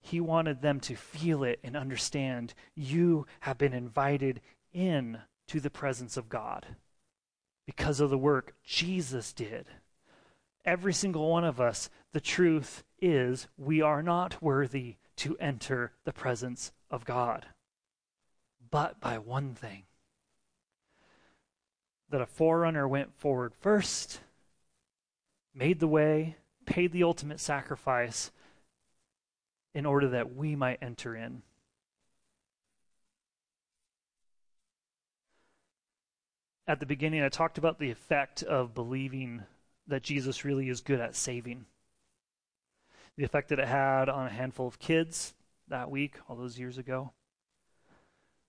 He 0.00 0.20
wanted 0.20 0.62
them 0.62 0.78
to 0.80 0.94
feel 0.94 1.42
it 1.42 1.58
and 1.64 1.76
understand 1.76 2.54
you 2.76 3.26
have 3.40 3.58
been 3.58 3.74
invited 3.74 4.40
in 4.72 5.18
to 5.48 5.58
the 5.58 5.68
presence 5.68 6.16
of 6.16 6.28
God 6.28 6.64
because 7.66 7.98
of 7.98 8.08
the 8.08 8.18
work 8.18 8.54
Jesus 8.62 9.32
did. 9.32 9.66
Every 10.64 10.92
single 10.92 11.30
one 11.30 11.44
of 11.44 11.60
us, 11.60 11.88
the 12.12 12.20
truth 12.20 12.84
is 13.00 13.48
we 13.56 13.80
are 13.80 14.02
not 14.02 14.42
worthy 14.42 14.96
to 15.16 15.36
enter 15.38 15.92
the 16.04 16.12
presence 16.12 16.72
of 16.90 17.04
God, 17.04 17.46
but 18.70 19.00
by 19.00 19.18
one 19.18 19.54
thing 19.54 19.84
that 22.10 22.20
a 22.20 22.26
forerunner 22.26 22.86
went 22.86 23.14
forward 23.14 23.54
first, 23.54 24.20
made 25.54 25.80
the 25.80 25.88
way, 25.88 26.36
paid 26.66 26.92
the 26.92 27.04
ultimate 27.04 27.40
sacrifice 27.40 28.30
in 29.72 29.86
order 29.86 30.08
that 30.08 30.34
we 30.34 30.56
might 30.56 30.78
enter 30.82 31.14
in. 31.14 31.42
at 36.70 36.78
the 36.78 36.86
beginning, 36.86 37.20
I 37.20 37.28
talked 37.28 37.58
about 37.58 37.80
the 37.80 37.90
effect 37.90 38.44
of 38.44 38.74
believing 38.74 39.42
that 39.90 40.02
Jesus 40.02 40.44
really 40.44 40.68
is 40.68 40.80
good 40.80 41.00
at 41.00 41.14
saving. 41.14 41.66
The 43.16 43.24
effect 43.24 43.50
that 43.50 43.58
it 43.58 43.68
had 43.68 44.08
on 44.08 44.26
a 44.26 44.30
handful 44.30 44.66
of 44.66 44.78
kids 44.78 45.34
that 45.68 45.90
week, 45.90 46.16
all 46.28 46.36
those 46.36 46.58
years 46.58 46.78
ago, 46.78 47.12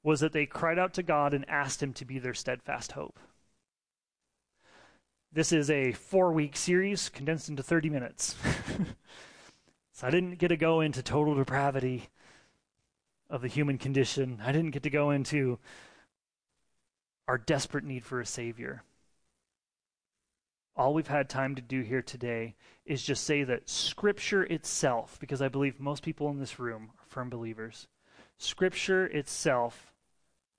was 0.03 0.19
that 0.21 0.33
they 0.33 0.45
cried 0.45 0.79
out 0.79 0.93
to 0.95 1.03
God 1.03 1.33
and 1.33 1.47
asked 1.49 1.83
Him 1.83 1.93
to 1.93 2.05
be 2.05 2.19
their 2.19 2.33
steadfast 2.33 2.93
hope. 2.93 3.19
This 5.31 5.51
is 5.51 5.69
a 5.69 5.93
four 5.93 6.31
week 6.31 6.57
series 6.57 7.09
condensed 7.09 7.49
into 7.49 7.63
30 7.63 7.89
minutes. 7.89 8.35
so 9.93 10.07
I 10.07 10.09
didn't 10.09 10.39
get 10.39 10.49
to 10.49 10.57
go 10.57 10.81
into 10.81 11.01
total 11.01 11.35
depravity 11.35 12.09
of 13.29 13.41
the 13.41 13.47
human 13.47 13.77
condition. 13.77 14.41
I 14.43 14.51
didn't 14.51 14.71
get 14.71 14.83
to 14.83 14.89
go 14.89 15.11
into 15.11 15.57
our 17.27 17.37
desperate 17.37 17.85
need 17.85 18.03
for 18.03 18.19
a 18.19 18.25
Savior. 18.25 18.83
All 20.75 20.93
we've 20.93 21.07
had 21.07 21.29
time 21.29 21.55
to 21.55 21.61
do 21.61 21.81
here 21.81 22.01
today 22.01 22.55
is 22.85 23.03
just 23.03 23.23
say 23.23 23.43
that 23.43 23.69
Scripture 23.69 24.43
itself, 24.43 25.17
because 25.19 25.41
I 25.41 25.49
believe 25.49 25.79
most 25.79 26.03
people 26.03 26.29
in 26.29 26.39
this 26.39 26.59
room 26.59 26.91
are 26.97 27.05
firm 27.07 27.29
believers, 27.29 27.87
Scripture 28.37 29.05
itself, 29.05 29.93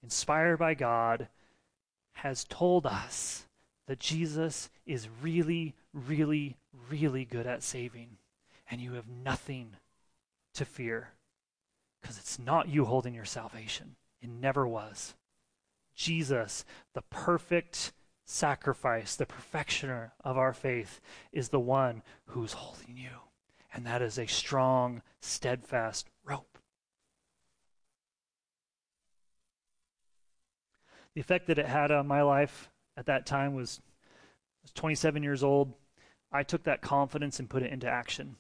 inspired 0.03 0.59
by 0.59 0.75
God, 0.75 1.29
has 2.13 2.45
told 2.45 2.87
us 2.87 3.47
that 3.87 3.99
Jesus 3.99 4.71
is 4.87 5.09
really, 5.23 5.75
really, 5.93 6.57
really 6.91 7.25
good 7.25 7.47
at 7.47 7.63
saving, 7.63 8.19
and 8.71 8.81
you 8.81 8.93
have 8.93 9.09
nothing 9.09 9.77
to 10.55 10.65
fear 10.65 11.09
because 12.01 12.19
it's 12.19 12.39
not 12.39 12.69
you 12.69 12.85
holding 12.85 13.15
your 13.15 13.25
salvation. 13.25 13.97
It 14.21 14.29
never 14.29 14.67
was. 14.69 15.15
Jesus, 15.95 16.65
the 16.95 17.03
perfect 17.03 17.93
sacrifice, 18.33 19.15
the 19.15 19.27
perfectioner 19.27 20.13
of 20.25 20.39
our 20.39 20.53
faith, 20.53 21.01
is 21.33 21.51
the 21.51 21.61
one 21.61 22.03
who's 22.27 22.55
holding 22.55 22.97
you. 22.97 23.11
And 23.75 23.87
that 23.87 24.03
is 24.03 24.19
a 24.19 24.27
strong, 24.27 25.03
steadfast 25.21 26.09
rope. 26.25 26.59
The 31.15 31.21
effect 31.21 31.47
that 31.47 31.59
it 31.59 31.67
had 31.67 31.91
on 31.91 32.07
my 32.07 32.23
life 32.23 32.71
at 32.97 33.07
that 33.07 33.27
time 33.27 33.55
was 33.55 33.81
I 33.85 34.65
was 34.65 34.73
27 34.73 35.23
years 35.23 35.43
old. 35.43 35.75
I 36.31 36.43
took 36.43 36.65
that 36.65 36.81
confidence 36.81 37.39
and 37.39 37.51
put 37.51 37.63
it 37.63 37.73
into 37.73 37.89
action. 37.89 38.37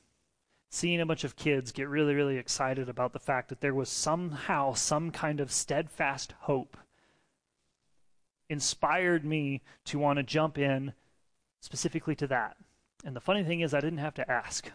Seeing 0.70 1.00
a 1.00 1.06
bunch 1.06 1.24
of 1.24 1.36
kids 1.36 1.72
get 1.72 1.88
really, 1.88 2.14
really 2.14 2.38
excited 2.38 2.88
about 2.88 3.12
the 3.12 3.18
fact 3.18 3.50
that 3.50 3.60
there 3.60 3.74
was 3.74 3.90
somehow 3.90 4.72
some 4.72 5.10
kind 5.10 5.40
of 5.40 5.52
steadfast 5.52 6.32
hope 6.40 6.78
inspired 8.52 9.24
me 9.24 9.62
to 9.86 9.98
want 9.98 10.18
to 10.18 10.22
jump 10.22 10.58
in 10.58 10.92
specifically 11.60 12.14
to 12.16 12.26
that. 12.28 12.56
And 13.04 13.16
the 13.16 13.20
funny 13.20 13.42
thing 13.42 13.60
is, 13.60 13.74
I 13.74 13.80
didn't 13.80 13.98
have 13.98 14.14
to 14.14 14.30
ask. 14.30 14.70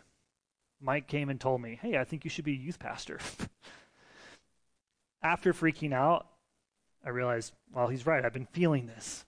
Mike 0.82 1.08
came 1.08 1.30
and 1.30 1.40
told 1.40 1.62
me, 1.62 1.80
hey, 1.82 1.98
I 1.98 2.04
think 2.04 2.24
you 2.24 2.30
should 2.30 2.46
be 2.46 2.54
a 2.54 2.58
youth 2.58 2.80
pastor. 2.80 3.20
After 5.24 5.54
freaking 5.54 5.94
out, 5.94 6.28
I 7.06 7.10
realized, 7.10 7.54
well, 7.74 7.88
he's 7.88 8.06
right. 8.06 8.26
I've 8.26 8.34
been 8.34 8.48
feeling 8.48 8.88
this. 8.88 9.26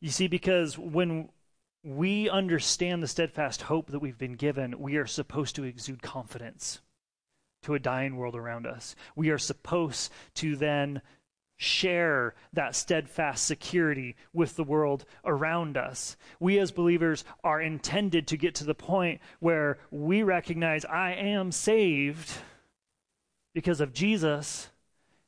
You 0.00 0.10
see, 0.10 0.28
because 0.28 0.78
when 0.78 1.28
we 1.82 2.28
understand 2.28 3.02
the 3.02 3.08
steadfast 3.08 3.62
hope 3.62 3.90
that 3.90 4.00
we've 4.00 4.18
been 4.18 4.34
given, 4.34 4.78
we 4.78 4.96
are 4.96 5.06
supposed 5.06 5.56
to 5.56 5.64
exude 5.64 6.02
confidence 6.02 6.80
to 7.62 7.74
a 7.74 7.78
dying 7.78 8.16
world 8.16 8.34
around 8.34 8.66
us. 8.66 8.94
We 9.16 9.30
are 9.30 9.38
supposed 9.38 10.10
to 10.34 10.56
then 10.56 11.02
share 11.64 12.34
that 12.52 12.76
steadfast 12.76 13.44
security 13.44 14.14
with 14.32 14.56
the 14.56 14.64
world 14.64 15.04
around 15.24 15.76
us. 15.76 16.16
We 16.38 16.58
as 16.58 16.70
believers 16.70 17.24
are 17.42 17.60
intended 17.60 18.28
to 18.28 18.36
get 18.36 18.54
to 18.56 18.64
the 18.64 18.74
point 18.74 19.20
where 19.40 19.78
we 19.90 20.22
recognize 20.22 20.84
I 20.84 21.12
am 21.12 21.50
saved 21.50 22.30
because 23.54 23.80
of 23.80 23.92
Jesus, 23.92 24.68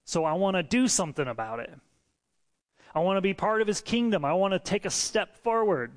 so 0.05 0.24
I 0.24 0.34
want 0.34 0.57
to 0.57 0.62
do 0.62 0.89
something 0.89 1.26
about 1.26 1.61
it. 1.61 1.72
I 2.95 3.01
want 3.01 3.16
to 3.16 3.22
be 3.22 3.34
part 3.34 3.61
of 3.61 3.68
his 3.68 3.80
kingdom. 3.80 4.24
I 4.24 4.34
want 4.34 4.53
to 4.53 4.59
take 4.59 4.84
a 4.84 4.91
step 4.91 5.37
forward. 5.43 5.93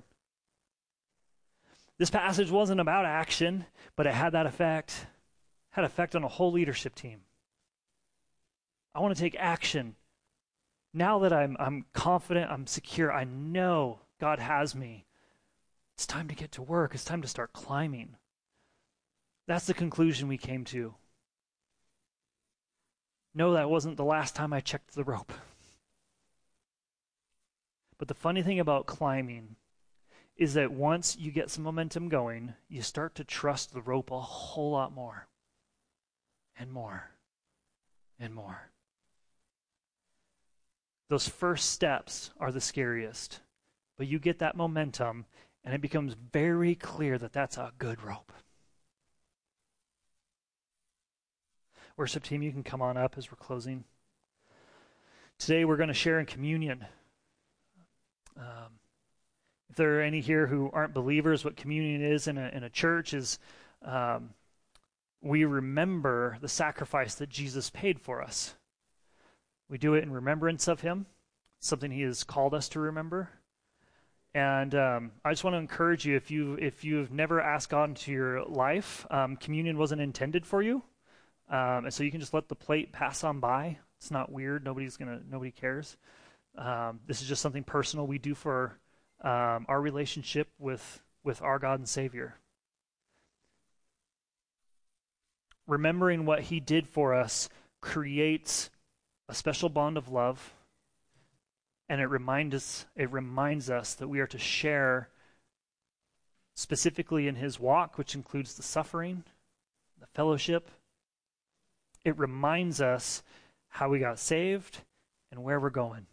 This 1.97 2.09
passage 2.09 2.49
wasn't 2.49 2.81
about 2.81 3.05
action, 3.05 3.65
but 3.95 4.07
it 4.07 4.13
had 4.13 4.31
that 4.31 4.45
effect. 4.45 5.05
Had 5.71 5.85
effect 5.85 6.15
on 6.15 6.23
a 6.23 6.27
whole 6.27 6.51
leadership 6.51 6.95
team. 6.95 7.21
I 8.93 9.01
want 9.01 9.15
to 9.15 9.21
take 9.21 9.35
action 9.37 9.95
now 10.93 11.19
that 11.19 11.33
I'm, 11.33 11.55
I'm 11.59 11.85
confident, 11.93 12.51
I'm 12.51 12.67
secure, 12.67 13.11
I 13.11 13.23
know 13.23 13.99
God 14.19 14.39
has 14.39 14.75
me, 14.75 15.05
it's 15.99 16.07
time 16.07 16.29
to 16.29 16.35
get 16.35 16.53
to 16.53 16.61
work. 16.61 16.95
It's 16.95 17.03
time 17.03 17.21
to 17.23 17.27
start 17.27 17.51
climbing. 17.51 18.15
That's 19.47 19.65
the 19.65 19.73
conclusion 19.73 20.29
we 20.29 20.37
came 20.37 20.63
to. 20.65 20.95
No, 23.35 23.51
that 23.51 23.69
wasn't 23.69 23.97
the 23.97 24.05
last 24.05 24.33
time 24.33 24.53
I 24.53 24.61
checked 24.61 24.95
the 24.95 25.03
rope. 25.03 25.33
But 27.97 28.07
the 28.07 28.13
funny 28.13 28.41
thing 28.41 28.61
about 28.61 28.85
climbing 28.85 29.57
is 30.37 30.53
that 30.53 30.71
once 30.71 31.17
you 31.17 31.31
get 31.31 31.49
some 31.49 31.65
momentum 31.65 32.07
going, 32.07 32.53
you 32.69 32.81
start 32.81 33.13
to 33.15 33.25
trust 33.25 33.73
the 33.73 33.81
rope 33.81 34.09
a 34.09 34.21
whole 34.21 34.71
lot 34.71 34.93
more 34.93 35.27
and 36.57 36.71
more 36.71 37.11
and 38.17 38.33
more. 38.33 38.69
Those 41.09 41.27
first 41.27 41.71
steps 41.71 42.29
are 42.39 42.51
the 42.51 42.61
scariest, 42.61 43.39
but 43.97 44.07
you 44.07 44.19
get 44.19 44.39
that 44.39 44.55
momentum, 44.55 45.25
and 45.63 45.73
it 45.73 45.81
becomes 45.81 46.15
very 46.31 46.75
clear 46.75 47.17
that 47.17 47.33
that's 47.33 47.57
a 47.57 47.73
good 47.79 48.03
rope. 48.03 48.31
Worship 51.97 52.23
team, 52.23 52.43
you 52.43 52.51
can 52.51 52.63
come 52.63 52.81
on 52.81 52.95
up 52.95 53.15
as 53.17 53.31
we're 53.31 53.37
closing. 53.37 53.83
Today 55.39 55.65
we're 55.65 55.77
going 55.77 55.87
to 55.87 55.93
share 55.93 56.19
in 56.19 56.27
communion. 56.27 56.85
Um, 58.37 58.79
if 59.69 59.75
there 59.75 59.99
are 59.99 60.01
any 60.01 60.21
here 60.21 60.47
who 60.47 60.69
aren't 60.71 60.93
believers, 60.93 61.43
what 61.43 61.57
communion 61.57 62.03
is 62.03 62.27
in 62.27 62.37
a, 62.37 62.49
in 62.49 62.63
a 62.63 62.69
church 62.69 63.13
is 63.13 63.39
um, 63.83 64.29
we 65.21 65.43
remember 65.43 66.37
the 66.39 66.47
sacrifice 66.47 67.15
that 67.15 67.29
Jesus 67.29 67.69
paid 67.69 67.99
for 67.99 68.21
us. 68.21 68.55
We 69.69 69.77
do 69.77 69.93
it 69.93 70.03
in 70.03 70.11
remembrance 70.11 70.67
of 70.67 70.81
him, 70.81 71.05
something 71.59 71.91
he 71.91 72.01
has 72.01 72.23
called 72.23 72.53
us 72.53 72.69
to 72.69 72.79
remember. 72.79 73.29
And 74.33 74.73
um, 74.75 75.11
I 75.23 75.31
just 75.31 75.43
want 75.43 75.55
to 75.55 75.59
encourage 75.59 76.05
you 76.05 76.15
if 76.15 76.29
you 76.29 76.55
if 76.55 76.83
you've 76.83 77.11
never 77.11 77.41
asked 77.41 77.69
God 77.69 77.89
into 77.89 78.11
your 78.11 78.43
life, 78.45 79.05
um, 79.09 79.35
communion 79.35 79.77
wasn't 79.77 80.01
intended 80.01 80.45
for 80.45 80.61
you, 80.61 80.83
um, 81.49 81.85
and 81.85 81.93
so 81.93 82.03
you 82.03 82.11
can 82.11 82.19
just 82.19 82.33
let 82.33 82.47
the 82.47 82.55
plate 82.55 82.91
pass 82.91 83.23
on 83.23 83.39
by. 83.39 83.77
It's 83.97 84.11
not 84.11 84.31
weird. 84.31 84.63
Nobody's 84.63 84.97
gonna 84.97 85.19
nobody 85.29 85.51
cares. 85.51 85.97
Um, 86.55 86.99
this 87.07 87.21
is 87.21 87.27
just 87.27 87.41
something 87.41 87.63
personal 87.63 88.05
we 88.05 88.19
do 88.19 88.35
for 88.35 88.77
um, 89.21 89.65
our 89.67 89.81
relationship 89.81 90.47
with 90.59 91.01
with 91.23 91.41
our 91.41 91.57
God 91.57 91.79
and 91.79 91.89
Savior. 91.89 92.35
Remembering 95.65 96.25
what 96.25 96.41
He 96.41 96.59
did 96.59 96.87
for 96.87 97.15
us 97.15 97.49
creates 97.81 98.69
a 99.29 99.33
special 99.35 99.69
bond 99.69 99.95
of 99.95 100.09
love, 100.09 100.53
and 101.87 102.01
it 102.01 102.07
reminds 102.07 102.55
us, 102.55 102.85
it 102.95 103.11
reminds 103.11 103.69
us 103.69 103.93
that 103.93 104.07
we 104.07 104.19
are 104.19 104.27
to 104.27 104.39
share 104.39 105.09
specifically 106.55 107.27
in 107.27 107.35
his 107.35 107.59
walk, 107.59 107.97
which 107.97 108.15
includes 108.15 108.55
the 108.55 108.63
suffering, 108.63 109.23
the 109.99 110.07
fellowship. 110.07 110.71
It 112.03 112.17
reminds 112.17 112.81
us 112.81 113.21
how 113.67 113.89
we 113.89 113.99
got 113.99 114.17
saved 114.17 114.79
and 115.31 115.43
where 115.43 115.59
we're 115.59 115.69
going. 115.69 116.07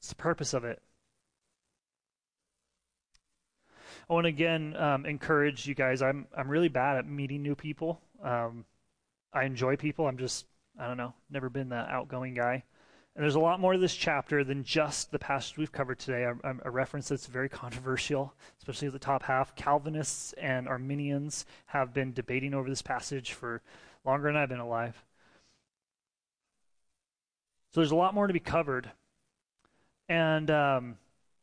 It's 0.00 0.08
the 0.08 0.14
purpose 0.14 0.54
of 0.54 0.64
it. 0.64 0.80
I 4.08 4.14
want 4.14 4.24
to 4.24 4.30
again 4.30 4.74
um, 4.76 5.04
encourage 5.04 5.66
you 5.66 5.74
guys. 5.74 6.00
I'm 6.00 6.26
I'm 6.34 6.48
really 6.48 6.68
bad 6.68 6.96
at 6.96 7.06
meeting 7.06 7.42
new 7.42 7.54
people. 7.54 8.00
Um, 8.22 8.64
I 9.30 9.44
enjoy 9.44 9.76
people. 9.76 10.06
I'm 10.06 10.16
just 10.16 10.46
I 10.78 10.86
don't 10.86 10.96
know, 10.96 11.14
never 11.30 11.50
been 11.50 11.70
that 11.70 11.90
outgoing 11.90 12.34
guy. 12.34 12.64
And 13.18 13.24
there's 13.24 13.34
a 13.34 13.40
lot 13.40 13.58
more 13.58 13.72
to 13.72 13.78
this 13.80 13.96
chapter 13.96 14.44
than 14.44 14.62
just 14.62 15.10
the 15.10 15.18
passage 15.18 15.56
we've 15.56 15.72
covered 15.72 15.98
today. 15.98 16.22
A, 16.22 16.36
a, 16.64 16.70
reference 16.70 17.08
that's 17.08 17.26
very 17.26 17.48
controversial, 17.48 18.32
especially 18.58 18.90
the 18.90 18.98
top 19.00 19.24
half. 19.24 19.56
Calvinists 19.56 20.34
and 20.34 20.68
Arminians 20.68 21.44
have 21.66 21.92
been 21.92 22.12
debating 22.12 22.54
over 22.54 22.68
this 22.68 22.80
passage 22.80 23.32
for 23.32 23.60
longer 24.04 24.28
than 24.28 24.36
I've 24.36 24.48
been 24.48 24.60
alive. 24.60 25.02
So 27.72 27.80
there's 27.80 27.90
a 27.90 27.96
lot 27.96 28.14
more 28.14 28.28
to 28.28 28.32
be 28.32 28.38
covered. 28.38 28.88
And 30.08 30.48
um, 30.48 30.96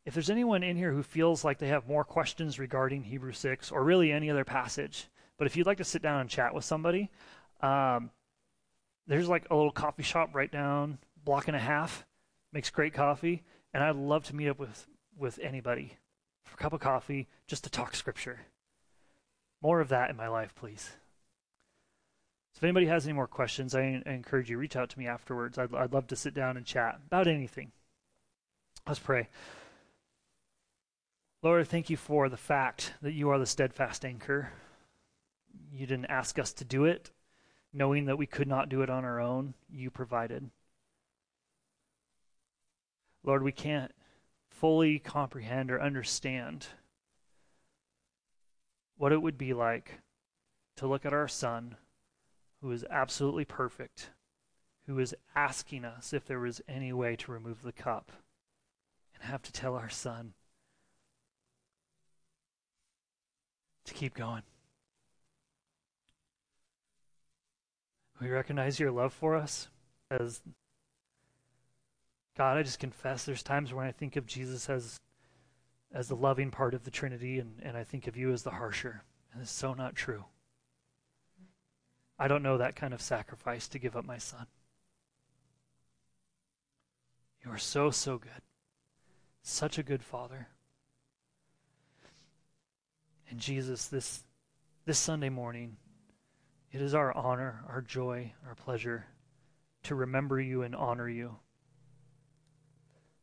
if 0.05 0.13
there's 0.13 0.29
anyone 0.29 0.63
in 0.63 0.77
here 0.77 0.93
who 0.93 1.03
feels 1.03 1.43
like 1.43 1.59
they 1.59 1.67
have 1.67 1.89
more 1.89 2.05
questions 2.05 2.57
regarding 2.57 3.03
Hebrew 3.03 3.33
6 3.33 3.71
or 3.71 3.83
really 3.83 4.13
any 4.13 4.29
other 4.29 4.45
passage, 4.45 5.09
but 5.37 5.45
if 5.45 5.57
you'd 5.57 5.67
like 5.67 5.79
to 5.79 5.83
sit 5.83 6.01
down 6.01 6.21
and 6.21 6.29
chat 6.29 6.53
with 6.53 6.63
somebody, 6.63 7.11
um, 7.61 8.11
there's 9.07 9.29
like 9.29 9.47
a 9.49 9.55
little 9.55 9.71
coffee 9.71 10.03
shop 10.03 10.29
right 10.33 10.51
down 10.51 10.97
block 11.23 11.47
and 11.47 11.55
a 11.55 11.59
half 11.59 12.05
makes 12.51 12.69
great 12.69 12.93
coffee 12.93 13.43
and 13.73 13.83
i'd 13.83 13.95
love 13.95 14.23
to 14.25 14.35
meet 14.35 14.47
up 14.47 14.59
with 14.59 14.87
with 15.17 15.39
anybody 15.41 15.97
for 16.45 16.55
a 16.55 16.57
cup 16.57 16.73
of 16.73 16.79
coffee 16.79 17.27
just 17.47 17.63
to 17.63 17.69
talk 17.69 17.95
scripture. 17.95 18.39
More 19.61 19.81
of 19.81 19.89
that 19.89 20.09
in 20.09 20.15
my 20.15 20.27
life 20.27 20.53
please. 20.55 20.91
So 22.53 22.59
if 22.59 22.63
anybody 22.63 22.85
has 22.85 23.05
any 23.05 23.13
more 23.13 23.27
questions 23.27 23.75
i, 23.75 24.01
I 24.05 24.11
encourage 24.11 24.49
you 24.49 24.57
reach 24.57 24.75
out 24.75 24.89
to 24.91 24.99
me 24.99 25.07
afterwards. 25.07 25.57
I'd, 25.57 25.73
I'd 25.73 25.93
love 25.93 26.07
to 26.07 26.15
sit 26.15 26.33
down 26.33 26.57
and 26.57 26.65
chat 26.65 26.99
about 27.07 27.27
anything. 27.27 27.71
Let's 28.87 28.99
pray. 28.99 29.29
Lord 31.41 31.67
thank 31.67 31.89
you 31.89 31.97
for 31.97 32.29
the 32.29 32.37
fact 32.37 32.93
that 33.01 33.13
you 33.13 33.29
are 33.29 33.39
the 33.39 33.45
steadfast 33.45 34.05
anchor. 34.05 34.51
You 35.71 35.85
didn't 35.85 36.05
ask 36.05 36.39
us 36.39 36.53
to 36.53 36.65
do 36.65 36.85
it 36.85 37.11
knowing 37.75 38.05
that 38.05 38.17
we 38.17 38.25
could 38.25 38.47
not 38.47 38.69
do 38.69 38.81
it 38.81 38.89
on 38.89 39.03
our 39.03 39.19
own, 39.19 39.53
you 39.69 39.91
provided. 39.91 40.49
Lord, 43.21 43.43
we 43.43 43.51
can't 43.51 43.91
fully 44.49 44.97
comprehend 44.97 45.69
or 45.69 45.81
understand 45.81 46.67
what 48.97 49.11
it 49.11 49.21
would 49.21 49.37
be 49.37 49.53
like 49.53 49.99
to 50.77 50.87
look 50.87 51.05
at 51.05 51.11
our 51.11 51.27
son, 51.27 51.75
who 52.61 52.71
is 52.71 52.85
absolutely 52.89 53.43
perfect, 53.43 54.09
who 54.87 54.97
is 54.99 55.13
asking 55.35 55.83
us 55.83 56.13
if 56.13 56.25
there 56.25 56.39
was 56.39 56.61
any 56.69 56.93
way 56.93 57.17
to 57.17 57.31
remove 57.31 57.61
the 57.61 57.73
cup, 57.73 58.13
and 59.13 59.23
have 59.23 59.41
to 59.41 59.51
tell 59.51 59.75
our 59.75 59.89
son 59.89 60.33
to 63.83 63.93
keep 63.93 64.13
going. 64.13 64.43
We 68.21 68.29
recognize 68.29 68.79
your 68.79 68.91
love 68.91 69.13
for 69.13 69.35
us 69.35 69.67
as 70.09 70.41
God, 72.37 72.57
I 72.57 72.63
just 72.63 72.79
confess 72.79 73.25
there's 73.25 73.43
times 73.43 73.73
when 73.73 73.85
I 73.85 73.91
think 73.91 74.15
of 74.15 74.25
Jesus 74.25 74.69
as 74.69 74.99
as 75.93 76.09
the 76.09 76.15
loving 76.15 76.51
part 76.51 76.73
of 76.73 76.83
the 76.83 76.91
Trinity 76.91 77.39
and, 77.39 77.61
and 77.61 77.77
I 77.77 77.83
think 77.85 78.07
of 78.07 78.17
you 78.17 78.33
as 78.33 78.43
the 78.43 78.51
harsher. 78.51 79.03
And 79.31 79.41
it's 79.41 79.51
so 79.51 79.73
not 79.73 79.95
true. 79.95 80.25
I 82.19 82.27
don't 82.27 82.43
know 82.43 82.57
that 82.57 82.75
kind 82.75 82.93
of 82.93 83.01
sacrifice 83.01 83.67
to 83.69 83.79
give 83.79 83.95
up 83.95 84.05
my 84.05 84.17
son. 84.17 84.47
You 87.43 87.51
are 87.51 87.57
so, 87.57 87.91
so 87.91 88.17
good. 88.17 88.31
Such 89.41 89.77
a 89.77 89.83
good 89.83 90.03
father. 90.03 90.47
And 93.29 93.39
Jesus, 93.39 93.87
this 93.87 94.23
this 94.85 94.99
Sunday 94.99 95.29
morning, 95.29 95.77
it 96.75 96.81
is 96.81 96.93
our 96.93 97.15
honor, 97.15 97.63
our 97.69 97.81
joy, 97.81 98.33
our 98.45 98.53
pleasure 98.53 99.05
to 99.83 99.95
remember 99.95 100.41
you 100.41 100.61
and 100.61 100.75
honor 100.75 101.07
you 101.07 101.37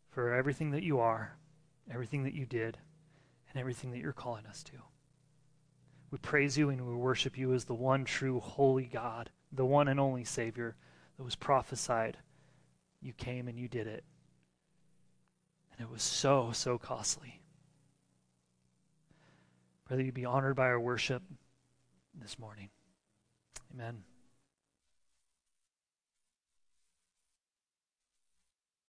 for 0.08 0.32
everything 0.32 0.70
that 0.70 0.82
you 0.82 1.00
are, 1.00 1.36
everything 1.90 2.22
that 2.22 2.32
you 2.32 2.46
did, 2.46 2.78
and 3.50 3.60
everything 3.60 3.90
that 3.90 3.98
you're 3.98 4.14
calling 4.14 4.46
us 4.46 4.62
to. 4.62 4.72
We 6.10 6.16
praise 6.16 6.56
you 6.56 6.70
and 6.70 6.80
we 6.88 6.94
worship 6.94 7.36
you 7.36 7.52
as 7.52 7.66
the 7.66 7.74
one 7.74 8.06
true 8.06 8.40
holy 8.40 8.86
God, 8.86 9.28
the 9.52 9.66
one 9.66 9.86
and 9.86 10.00
only 10.00 10.24
Savior 10.24 10.74
that 11.18 11.22
was 11.22 11.36
prophesied 11.36 12.16
you 13.02 13.12
came 13.12 13.48
and 13.48 13.58
you 13.58 13.68
did 13.68 13.86
it. 13.86 14.02
And 15.72 15.86
it 15.86 15.92
was 15.92 16.02
so, 16.02 16.52
so 16.54 16.78
costly. 16.78 17.42
That 19.90 20.02
you 20.02 20.10
be 20.10 20.24
honored 20.24 20.56
by 20.56 20.68
our 20.68 20.80
worship 20.80 21.22
this 22.18 22.38
morning. 22.38 22.70
Amen. 23.74 24.04